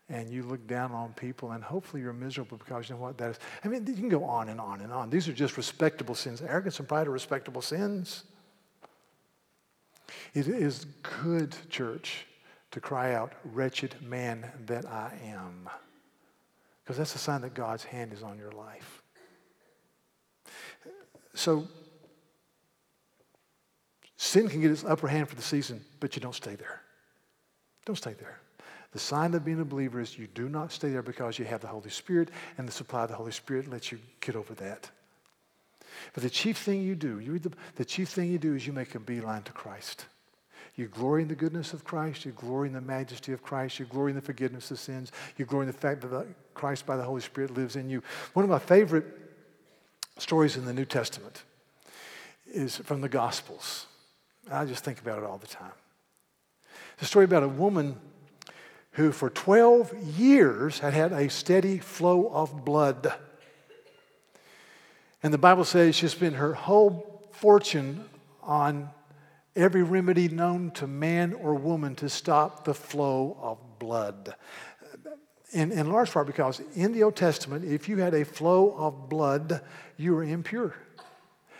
And 0.09 0.31
you 0.31 0.43
look 0.43 0.67
down 0.67 0.93
on 0.93 1.13
people, 1.13 1.51
and 1.53 1.63
hopefully 1.63 2.01
you're 2.01 2.15
miserable 2.15 2.57
because 2.57 2.89
you 2.89 2.95
know 2.95 3.01
what 3.03 3.19
that 3.19 3.33
is. 3.33 3.39
I 3.63 3.69
mean, 3.69 3.87
you 3.87 3.95
can 3.95 4.09
go 4.09 4.25
on 4.25 4.49
and 4.49 4.59
on 4.59 4.81
and 4.81 4.91
on. 4.93 5.11
These 5.11 5.29
are 5.29 5.35
just 5.35 5.59
respectable 5.59 6.15
sins. 6.15 6.41
Arrogance 6.41 6.79
and 6.79 6.89
pride 6.89 7.07
are 7.07 7.11
respectable 7.11 7.61
sins. 7.61 8.25
It 10.33 10.49
is 10.49 10.87
good, 11.23 11.55
church, 11.69 12.27
to 12.71 12.81
cry 12.81 13.15
out, 13.15 13.35
Wretched 13.45 13.97
man 14.01 14.51
that 14.67 14.87
I 14.87 15.13
am. 15.25 15.69
Because 16.89 16.97
that's 16.97 17.15
a 17.15 17.19
sign 17.19 17.43
that 17.43 17.53
God's 17.53 17.85
hand 17.85 18.15
is 18.15 18.23
on 18.23 18.39
your 18.39 18.51
life. 18.53 19.03
So, 21.35 21.69
sin 24.17 24.49
can 24.49 24.63
get 24.63 24.71
its 24.71 24.85
upper 24.85 25.07
hand 25.07 25.29
for 25.29 25.35
the 25.35 25.43
season, 25.43 25.85
but 26.01 26.17
you 26.17 26.23
don't 26.23 26.35
stay 26.35 26.55
there. 26.55 26.81
Don't 27.85 27.97
stay 27.97 28.15
there. 28.15 28.41
The 28.93 28.99
sign 28.99 29.35
of 29.35 29.45
being 29.45 29.61
a 29.61 29.67
believer 29.67 30.01
is 30.01 30.19
you 30.19 30.29
do 30.29 30.49
not 30.49 30.73
stay 30.73 30.89
there 30.89 31.03
because 31.03 31.39
you 31.39 31.45
have 31.45 31.61
the 31.61 31.67
Holy 31.67 31.91
Spirit, 31.91 32.31
and 32.57 32.67
the 32.67 32.73
supply 32.73 33.03
of 33.03 33.11
the 33.11 33.17
Holy 33.17 33.33
Spirit 33.33 33.69
lets 33.69 33.93
you 33.93 33.99
get 34.23 34.35
over 34.35 34.55
that. 34.55 34.91
But 36.15 36.23
the 36.23 36.31
chief 36.31 36.57
thing 36.57 36.81
you 36.81 36.95
do, 36.95 37.19
you 37.19 37.39
the, 37.39 37.53
the 37.75 37.85
chief 37.85 38.09
thing 38.09 38.33
you 38.33 38.39
do 38.39 38.55
is 38.55 38.67
you 38.67 38.73
make 38.73 38.95
a 38.95 38.99
beeline 38.99 39.43
to 39.43 39.53
Christ. 39.53 40.07
You 40.79 40.87
glory 40.87 41.23
in 41.23 41.29
the 41.29 41.35
goodness 41.35 41.73
of 41.73 41.83
Christ. 41.83 42.25
You 42.25 42.31
glory 42.31 42.69
in 42.69 42.75
the 42.75 42.81
majesty 42.81 43.33
of 43.33 43.43
Christ. 43.43 43.81
You 43.81 43.85
glory 43.85 44.13
in 44.13 44.15
the 44.15 44.23
forgiveness 44.23 44.71
of 44.71 44.79
sins. 44.79 45.11
You 45.37 45.45
glory 45.45 45.65
in 45.65 45.73
the 45.73 45.77
fact 45.77 46.03
that 46.03 46.27
Christ 46.55 46.87
by 46.87 46.97
the 46.97 47.03
Holy 47.03 47.21
Spirit 47.21 47.53
lives 47.53 47.75
in 47.75 47.91
you. 47.91 48.01
One 48.33 48.45
of 48.45 48.49
my 48.49 48.61
favorite 48.61 49.05
stories 50.19 50.57
in 50.57 50.67
the 50.67 50.73
New 50.73 50.85
Testament 50.85 51.43
is 52.47 52.77
from 52.77 53.01
the 53.01 53.09
Gospels. 53.09 53.87
I 54.53 54.67
just 54.67 54.85
think 54.85 55.01
about 55.01 55.19
it 55.19 55.25
all 55.25 55.39
the 55.39 55.49
time. 55.49 55.73
It's 56.93 57.03
a 57.03 57.07
story 57.07 57.25
about 57.25 57.43
a 57.43 57.49
woman 57.49 57.97
who, 58.93 59.11
for 59.11 59.31
12 59.31 60.17
years, 60.17 60.79
had 60.79 60.95
had 60.95 61.11
a 61.11 61.29
steady 61.29 61.79
flow 61.79 62.29
of 62.29 62.65
blood. 62.65 63.13
And 65.25 65.35
the 65.35 65.39
Bible 65.39 65.65
says 65.65 65.97
she 65.97 66.07
spent 66.07 66.37
her 66.37 66.55
whole 66.55 67.29
fortune 67.33 68.05
on 68.45 68.91
every 69.57 69.83
remedy 69.83 70.29
known 70.29 70.71
to 70.73 70.87
man 70.87 71.33
or 71.33 71.55
woman 71.55 71.95
to 71.97 72.09
stop 72.09 72.65
the 72.65 72.75
flow 72.75 73.37
of 73.41 73.59
blood. 73.79 74.35
In, 75.53 75.73
in 75.73 75.91
large 75.91 76.11
part 76.11 76.27
because 76.27 76.61
in 76.75 76.93
the 76.93 77.03
Old 77.03 77.17
Testament, 77.17 77.65
if 77.65 77.89
you 77.89 77.99
had 77.99 78.15
a 78.15 78.25
flow 78.25 78.75
of 78.77 79.09
blood, 79.09 79.63
you 79.97 80.15
were 80.15 80.23
impure. 80.23 80.75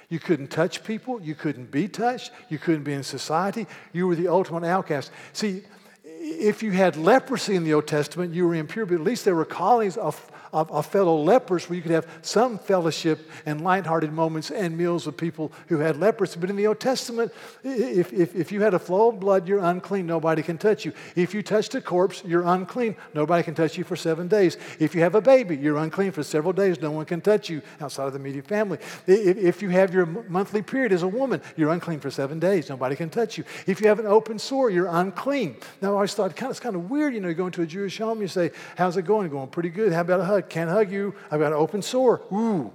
You 0.09 0.19
couldn't 0.19 0.49
touch 0.49 0.85
people. 0.85 1.21
You 1.21 1.35
couldn't 1.35 1.71
be 1.71 1.89
touched. 1.89 2.31
You 2.49 2.59
couldn't 2.59 2.85
be 2.85 2.93
in 2.93 3.03
society. 3.03 3.67
You 3.93 4.07
were 4.07 4.15
the 4.15 4.29
ultimate 4.29 4.65
outcast. 4.65 5.11
See, 5.33 5.63
if 6.05 6.63
you 6.63 6.71
had 6.73 6.97
leprosy 6.97 7.57
in 7.57 7.65
the 7.65 7.75
Old 7.75 7.87
Testament, 7.87 8.35
you 8.35 8.47
were 8.47 8.55
impure, 8.55 8.87
but 8.87 8.95
at 8.95 9.03
least 9.03 9.25
there 9.25 9.35
were 9.35 9.45
colonies 9.45 9.97
of 9.97 10.31
of, 10.53 10.71
of 10.71 10.87
fellow 10.87 11.17
lepers 11.17 11.69
where 11.69 11.77
you 11.77 11.83
could 11.83 11.93
have 11.93 12.07
some 12.23 12.59
fellowship 12.59 13.31
and 13.47 13.63
lighthearted 13.63 14.13
moments 14.13 14.51
and 14.51 14.77
meals 14.77 15.07
with 15.07 15.17
people 15.17 15.53
who 15.69 15.79
had 15.79 15.97
leprosy. 15.99 16.39
But 16.41 16.51
in 16.51 16.57
the 16.57 16.67
Old 16.67 16.81
Testament, 16.81 17.33
if, 17.63 18.13
if, 18.13 18.35
if 18.35 18.53
you 18.53 18.61
had 18.63 18.75
a 18.75 18.79
flow 18.79 19.09
of 19.09 19.21
blood, 19.21 19.49
you're 19.49 19.65
unclean. 19.65 20.07
Nobody 20.07 20.43
can 20.43 20.59
touch 20.59 20.85
you. 20.85 20.93
If 21.17 21.35
you 21.35 21.43
touched 21.43 21.75
a 21.75 21.81
corpse, 21.81 22.23
you're 22.25 22.45
unclean. 22.47 22.97
Nobody 23.15 23.43
can 23.43 23.55
touch 23.55 23.77
you 23.77 23.85
for 23.85 23.97
seven 23.97 24.29
days. 24.29 24.57
If 24.79 24.95
you 24.95 25.01
have 25.03 25.15
a 25.15 25.21
baby, 25.21 25.57
you're 25.57 25.79
unclean 25.79 26.13
for 26.13 26.23
several 26.23 26.53
days. 26.53 26.81
No 26.81 26.91
one 26.91 27.05
can 27.05 27.21
touch 27.21 27.49
you 27.49 27.63
outside 27.81 28.07
of 28.07 28.13
the 28.13 28.19
immediate 28.19 28.47
family. 28.47 28.79
If, 29.07 29.37
if 29.37 29.63
you 29.63 29.71
have 29.71 29.93
your 29.93 30.07
monthly 30.07 30.63
period 30.63 30.93
as 30.93 31.03
a 31.03 31.09
woman, 31.09 31.41
you're 31.57 31.73
unclean 31.73 32.01
for 32.01 32.11
seven 32.11 32.39
days. 32.39 32.69
Nobody 32.69 32.97
can 32.97 33.11
touch 33.11 33.39
you. 33.39 33.45
If 33.67 33.81
you 33.81 33.89
have 33.89 33.99
an 33.99 34.07
open 34.07 34.39
sore, 34.39 34.71
you're 34.71 34.87
unclean. 34.87 35.57
Now, 35.83 35.91
I 35.91 35.95
always 35.95 36.15
thought 36.15 36.35
kind 36.37 36.51
of, 36.51 36.51
it's 36.51 36.61
kind 36.61 36.77
of 36.77 36.91
weird, 36.91 37.15
you 37.15 37.21
know, 37.21 37.29
you 37.29 37.35
go 37.35 37.47
into 37.47 37.63
a 37.63 37.67
Jewish 37.67 37.99
home, 37.99 38.21
you 38.21 38.29
say, 38.29 38.51
How's 38.77 38.97
it 38.97 39.03
going? 39.03 39.29
Going 39.29 39.49
pretty 39.49 39.71
good. 39.71 39.93
How 39.93 40.03
about 40.03 40.21
a 40.21 40.25
hug? 40.25 40.38
Can't 40.43 40.71
hug 40.71 40.91
you. 40.91 41.15
I've 41.31 41.41
got 41.41 41.49
an 41.49 41.59
open 41.59 41.83
sore. 41.83 42.23
Ooh, 42.33 42.73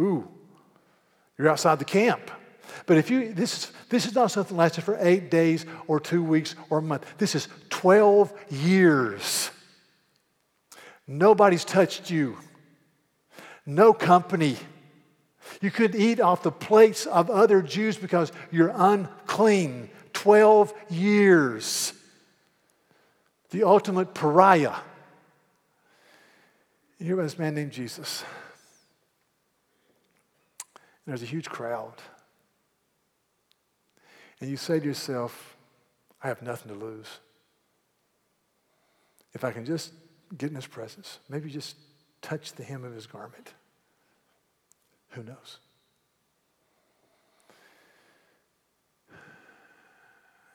ooh. 0.00 0.28
You're 1.38 1.48
outside 1.48 1.78
the 1.78 1.84
camp. 1.84 2.30
But 2.86 2.96
if 2.96 3.10
you, 3.10 3.32
this, 3.32 3.58
is, 3.58 3.72
this 3.88 4.06
is 4.06 4.14
not 4.14 4.30
something 4.30 4.56
that 4.56 4.62
lasted 4.62 4.84
for 4.84 4.96
eight 5.00 5.30
days 5.30 5.66
or 5.86 6.00
two 6.00 6.22
weeks 6.22 6.54
or 6.70 6.78
a 6.78 6.82
month. 6.82 7.06
This 7.18 7.34
is 7.34 7.48
12 7.70 8.32
years. 8.50 9.50
Nobody's 11.06 11.64
touched 11.64 12.10
you. 12.10 12.36
No 13.66 13.92
company. 13.92 14.56
You 15.60 15.70
couldn't 15.70 16.00
eat 16.00 16.20
off 16.20 16.42
the 16.42 16.52
plates 16.52 17.06
of 17.06 17.30
other 17.30 17.62
Jews 17.62 17.96
because 17.96 18.32
you're 18.50 18.72
unclean. 18.74 19.90
12 20.12 20.72
years. 20.90 21.92
The 23.50 23.64
ultimate 23.64 24.14
pariah. 24.14 24.74
Here 27.02 27.16
was 27.16 27.34
a 27.34 27.40
man 27.40 27.56
named 27.56 27.72
Jesus. 27.72 28.22
And 30.74 30.82
there's 31.08 31.22
a 31.22 31.26
huge 31.26 31.48
crowd. 31.48 31.94
And 34.40 34.48
you 34.48 34.56
say 34.56 34.78
to 34.78 34.86
yourself, 34.86 35.56
I 36.22 36.28
have 36.28 36.42
nothing 36.42 36.72
to 36.72 36.78
lose. 36.78 37.08
If 39.32 39.42
I 39.42 39.50
can 39.50 39.64
just 39.64 39.92
get 40.38 40.50
in 40.50 40.54
his 40.54 40.68
presence, 40.68 41.18
maybe 41.28 41.50
just 41.50 41.74
touch 42.20 42.52
the 42.52 42.62
hem 42.62 42.84
of 42.84 42.94
his 42.94 43.08
garment. 43.08 43.52
Who 45.10 45.24
knows? 45.24 45.58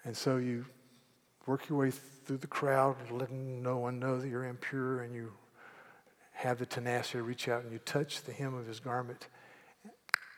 And 0.05 0.15
so 0.15 0.37
you 0.37 0.65
work 1.45 1.67
your 1.67 1.77
way 1.77 1.91
through 1.91 2.37
the 2.37 2.47
crowd, 2.47 2.95
letting 3.11 3.61
no 3.61 3.79
one 3.79 3.99
know 3.99 4.17
that 4.17 4.29
you're 4.29 4.45
impure, 4.45 5.01
and 5.01 5.13
you 5.13 5.33
have 6.37 6.59
the 6.59 6.67
tenacity 6.67 7.17
to 7.17 7.23
reach 7.23 7.47
out 7.47 7.63
and 7.63 7.73
you 7.73 7.79
touch 7.79 8.21
the 8.21 8.31
hem 8.31 8.53
of 8.53 8.67
his 8.67 8.79
garment, 8.79 9.27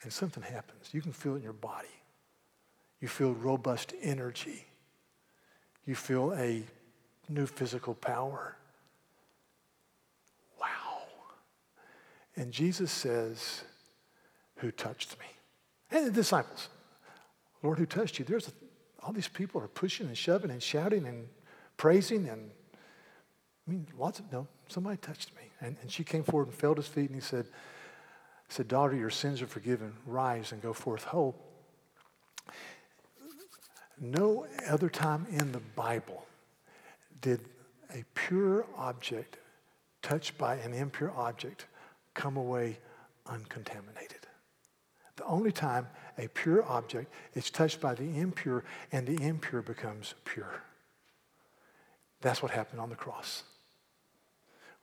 and 0.02 0.14
something 0.14 0.42
happens. 0.42 0.90
You 0.94 1.02
can 1.02 1.12
feel 1.12 1.34
it 1.34 1.38
in 1.38 1.44
your 1.44 1.52
body. 1.52 1.90
You 3.02 3.10
feel 3.10 3.34
robust 3.34 3.94
energy. 4.02 4.66
You 5.86 5.96
feel 5.96 6.34
a 6.34 6.64
new 7.28 7.46
physical 7.46 7.96
power. 7.96 8.56
Wow. 10.60 11.02
And 12.38 12.54
Jesus 12.54 12.92
says, 12.92 13.64
Who 14.58 14.72
touched 14.72 15.20
me? 15.20 15.26
And 15.92 16.08
the 16.08 16.12
disciples, 16.12 16.70
Lord, 17.62 17.78
who 17.78 17.86
touched 17.86 18.20
you? 18.20 18.26
There's 18.26 18.48
a, 18.48 18.52
all 19.04 19.12
these 19.12 19.28
people 19.28 19.60
are 19.62 19.68
pushing 19.68 20.08
and 20.08 20.18
shoving 20.18 20.50
and 20.50 20.64
shouting 20.64 21.06
and 21.06 21.28
praising 21.76 22.30
and 22.30 22.52
I 23.70 23.72
mean, 23.72 23.86
lots 24.00 24.18
of, 24.18 24.32
no, 24.32 24.48
somebody 24.68 24.98
touched 24.98 25.36
me. 25.36 25.44
And, 25.62 25.76
and 25.84 25.92
she 25.92 26.04
came 26.04 26.24
forward 26.24 26.48
and 26.48 26.56
fell 26.56 26.72
at 26.72 26.78
his 26.78 26.88
feet 26.88 27.06
and 27.12 27.14
he 27.14 27.22
said, 27.22 27.46
said, 28.48 28.68
Daughter, 28.68 28.96
your 28.96 29.12
sins 29.12 29.44
are 29.44 29.48
forgiven. 29.48 29.94
Rise 30.08 30.52
and 30.52 30.60
go 30.60 30.74
forth 30.74 31.04
whole. 31.04 31.36
No 34.02 34.48
other 34.68 34.90
time 34.90 35.28
in 35.30 35.52
the 35.52 35.60
Bible 35.76 36.26
did 37.22 37.42
a 37.94 38.04
pure 38.16 38.66
object 38.76 39.38
touched 40.02 40.36
by 40.40 40.56
an 40.56 40.74
impure 40.74 41.12
object 41.16 41.68
come 42.16 42.38
away 42.38 42.80
uncontaminated. 43.28 44.26
The 45.18 45.26
only 45.26 45.52
time 45.52 45.86
a 46.18 46.28
pure 46.30 46.66
object 46.66 47.14
is 47.36 47.52
touched 47.52 47.82
by 47.82 47.94
the 47.94 48.18
impure 48.18 48.64
and 48.92 49.06
the 49.06 49.22
impure 49.22 49.62
becomes 49.62 50.16
pure. 50.26 50.64
That's 52.22 52.42
what 52.42 52.52
happened 52.52 52.82
on 52.82 52.90
the 52.90 52.96
cross. 52.96 53.44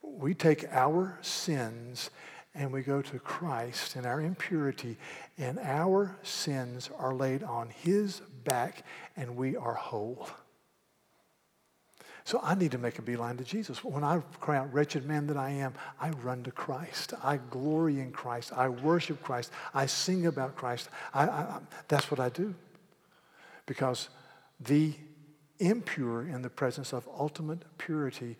We 0.06 0.34
take 0.34 0.64
our 0.72 1.18
sins 1.20 2.10
and 2.54 2.72
we 2.72 2.82
go 2.82 3.02
to 3.02 3.18
Christ 3.18 3.96
and 3.96 4.06
our 4.06 4.20
impurity, 4.20 4.96
and 5.36 5.58
our 5.58 6.16
sins 6.22 6.88
are 6.98 7.14
laid 7.14 7.42
on 7.42 7.68
His 7.68 8.20
back, 8.44 8.82
and 9.14 9.36
we 9.36 9.56
are 9.56 9.74
whole. 9.74 10.26
So 12.24 12.40
I 12.42 12.56
need 12.56 12.72
to 12.72 12.78
make 12.78 12.98
a 12.98 13.02
beeline 13.02 13.36
to 13.36 13.44
Jesus. 13.44 13.84
When 13.84 14.02
I 14.02 14.20
cry 14.40 14.56
out, 14.56 14.72
wretched 14.72 15.06
man 15.06 15.28
that 15.28 15.36
I 15.36 15.50
am, 15.50 15.74
I 16.00 16.10
run 16.10 16.42
to 16.42 16.50
Christ. 16.50 17.12
I 17.22 17.36
glory 17.36 18.00
in 18.00 18.10
Christ. 18.10 18.52
I 18.52 18.68
worship 18.68 19.22
Christ. 19.22 19.52
I 19.72 19.86
sing 19.86 20.26
about 20.26 20.56
Christ. 20.56 20.88
I, 21.14 21.28
I, 21.28 21.58
that's 21.86 22.10
what 22.10 22.18
I 22.18 22.30
do. 22.30 22.52
Because 23.64 24.08
the 24.58 24.94
impure 25.60 26.22
in 26.22 26.42
the 26.42 26.50
presence 26.50 26.92
of 26.92 27.08
ultimate 27.16 27.60
purity, 27.78 28.36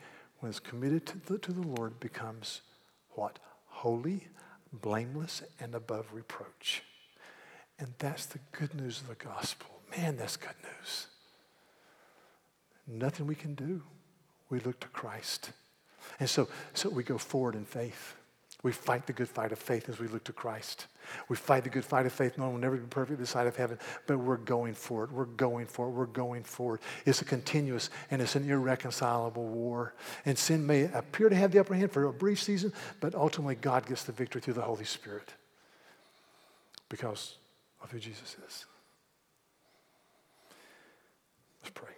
it's 0.48 0.60
committed 0.60 1.06
to 1.06 1.18
the, 1.18 1.38
to 1.38 1.52
the 1.52 1.66
Lord, 1.66 1.98
becomes 2.00 2.62
what? 3.10 3.38
Holy, 3.66 4.28
blameless, 4.72 5.42
and 5.60 5.74
above 5.74 6.06
reproach. 6.12 6.82
And 7.78 7.92
that's 7.98 8.26
the 8.26 8.38
good 8.52 8.74
news 8.74 9.00
of 9.00 9.08
the 9.08 9.14
gospel. 9.14 9.68
Man, 9.96 10.16
that's 10.16 10.36
good 10.36 10.54
news. 10.62 11.06
Nothing 12.86 13.26
we 13.26 13.34
can 13.34 13.54
do. 13.54 13.82
We 14.48 14.60
look 14.60 14.80
to 14.80 14.88
Christ. 14.88 15.50
And 16.20 16.30
so, 16.30 16.48
so 16.72 16.88
we 16.88 17.02
go 17.02 17.18
forward 17.18 17.54
in 17.54 17.64
faith. 17.64 18.14
We 18.66 18.72
fight 18.72 19.06
the 19.06 19.12
good 19.12 19.28
fight 19.28 19.52
of 19.52 19.60
faith 19.60 19.88
as 19.88 20.00
we 20.00 20.08
look 20.08 20.24
to 20.24 20.32
Christ. 20.32 20.88
We 21.28 21.36
fight 21.36 21.62
the 21.62 21.70
good 21.70 21.84
fight 21.84 22.04
of 22.04 22.12
faith. 22.12 22.36
No 22.36 22.46
one 22.46 22.54
will 22.54 22.60
never 22.60 22.76
be 22.76 22.88
perfect 22.88 23.20
this 23.20 23.30
side 23.30 23.46
of 23.46 23.54
heaven, 23.54 23.78
but 24.08 24.18
we're 24.18 24.38
going 24.38 24.74
for 24.74 25.04
it. 25.04 25.12
We're 25.12 25.26
going 25.26 25.66
for 25.66 25.86
it. 25.86 25.90
We're 25.90 26.06
going 26.06 26.42
for 26.42 26.74
it. 26.74 26.80
It's 27.04 27.22
a 27.22 27.24
continuous 27.24 27.90
and 28.10 28.20
it's 28.20 28.34
an 28.34 28.50
irreconcilable 28.50 29.46
war. 29.46 29.94
And 30.24 30.36
sin 30.36 30.66
may 30.66 30.90
appear 30.92 31.28
to 31.28 31.36
have 31.36 31.52
the 31.52 31.60
upper 31.60 31.74
hand 31.74 31.92
for 31.92 32.06
a 32.06 32.12
brief 32.12 32.42
season, 32.42 32.72
but 32.98 33.14
ultimately 33.14 33.54
God 33.54 33.86
gets 33.86 34.02
the 34.02 34.10
victory 34.10 34.40
through 34.40 34.54
the 34.54 34.62
Holy 34.62 34.84
Spirit 34.84 35.32
because 36.88 37.36
of 37.84 37.92
who 37.92 38.00
Jesus 38.00 38.36
is. 38.48 38.66
Let's 41.62 41.72
pray. 41.72 41.94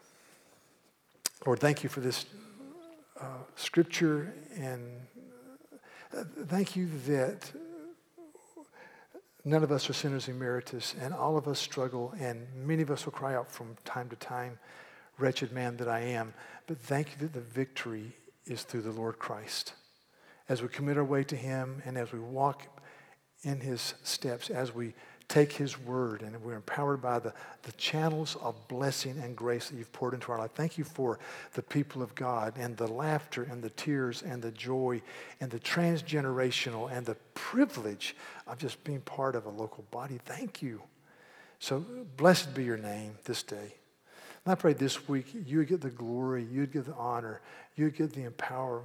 Lord, 1.47 1.61
thank 1.61 1.83
you 1.83 1.89
for 1.89 2.01
this 2.01 2.27
uh, 3.19 3.25
scripture 3.57 4.35
and 4.55 4.83
thank 6.47 6.77
you 6.77 6.89
that 7.07 7.51
none 9.45 9.63
of 9.63 9.73
us 9.73 9.89
are 9.89 9.93
sinners 9.93 10.29
emeritus 10.29 10.95
and 11.01 11.15
all 11.15 11.37
of 11.37 11.49
us 11.49 11.59
struggle 11.59 12.15
and 12.19 12.47
many 12.55 12.83
of 12.83 12.91
us 12.91 13.05
will 13.05 13.13
cry 13.13 13.35
out 13.35 13.51
from 13.51 13.77
time 13.85 14.09
to 14.09 14.17
time, 14.17 14.59
wretched 15.19 15.53
man 15.53 15.77
that 15.77 15.89
I 15.89 16.01
am. 16.01 16.35
But 16.67 16.79
thank 16.79 17.11
you 17.13 17.17
that 17.27 17.33
the 17.33 17.41
victory 17.41 18.17
is 18.47 18.63
through 18.63 18.83
the 18.83 18.93
Lord 18.93 19.19
Christ. 19.19 19.75
As 20.49 20.63
we 20.63 20.69
commit 20.69 20.97
our 20.97 21.05
way 21.05 21.25
to 21.25 21.37
him 21.37 21.83
and 21.85 21.99
as 21.99 22.13
we 22.13 22.19
walk 22.19 22.67
in 23.43 23.61
his 23.61 23.95
steps, 24.03 24.51
as 24.51 24.75
we 24.75 24.95
take 25.29 25.53
His 25.53 25.79
word 25.79 26.23
and 26.23 26.43
we're 26.43 26.55
empowered 26.55 27.03
by 27.03 27.19
the, 27.19 27.33
the 27.63 27.73
channels 27.73 28.37
of 28.41 28.57
blessing 28.67 29.19
and 29.23 29.37
grace 29.37 29.69
that 29.69 29.77
you've 29.77 29.93
poured 29.93 30.15
into 30.15 30.33
our 30.33 30.39
life. 30.39 30.53
Thank 30.53 30.79
you 30.79 30.85
for 30.85 31.19
the 31.53 31.63
people 31.63 32.03
of 32.03 32.15
God 32.15 32.55
and 32.59 32.77
the 32.77 32.87
laughter 32.87 33.47
and 33.51 33.63
the 33.63 33.71
tears 33.71 34.23
and 34.23 34.43
the 34.43 34.51
joy 34.51 35.03
and 35.41 35.51
the 35.51 35.61
transgenerational 35.61 36.91
and 36.91 37.05
the 37.05 37.17
privilege 37.35 38.17
of 38.47 38.59
just 38.59 38.83
being 38.85 39.01
part 39.03 39.37
of 39.37 39.45
a 39.45 39.51
local 39.51 39.85
body. 39.91 40.19
Thank 40.25 40.63
you. 40.63 40.83
So 41.59 41.85
blessed 42.17 42.55
be 42.55 42.65
your 42.65 42.79
name 42.79 43.19
this 43.25 43.43
day. 43.43 43.75
And 44.45 44.53
I 44.53 44.55
pray 44.55 44.73
this 44.73 45.09
week 45.09 45.27
you 45.47 45.63
get 45.65 45.83
the 45.83 45.91
glory, 45.91 46.47
you'd 46.51 46.73
get 46.73 46.87
the 46.87 46.95
honor, 46.95 47.43
you 47.77 47.91
get 47.91 48.15
the 48.15 48.23
empower, 48.23 48.83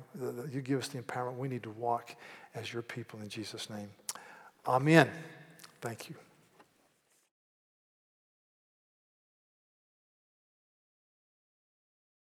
you 0.52 0.62
give 0.62 0.80
us 0.80 0.90
the 0.90 1.00
empowerment 1.00 1.38
we 1.38 1.48
need 1.48 1.64
to 1.64 1.72
walk 1.72 2.16
as 2.54 2.74
your 2.74 2.82
people 2.82 3.22
in 3.22 3.30
Jesus' 3.30 3.70
name. 3.70 3.90
Amen. 4.68 5.10
Thank 5.82 6.10
you. 6.10 6.16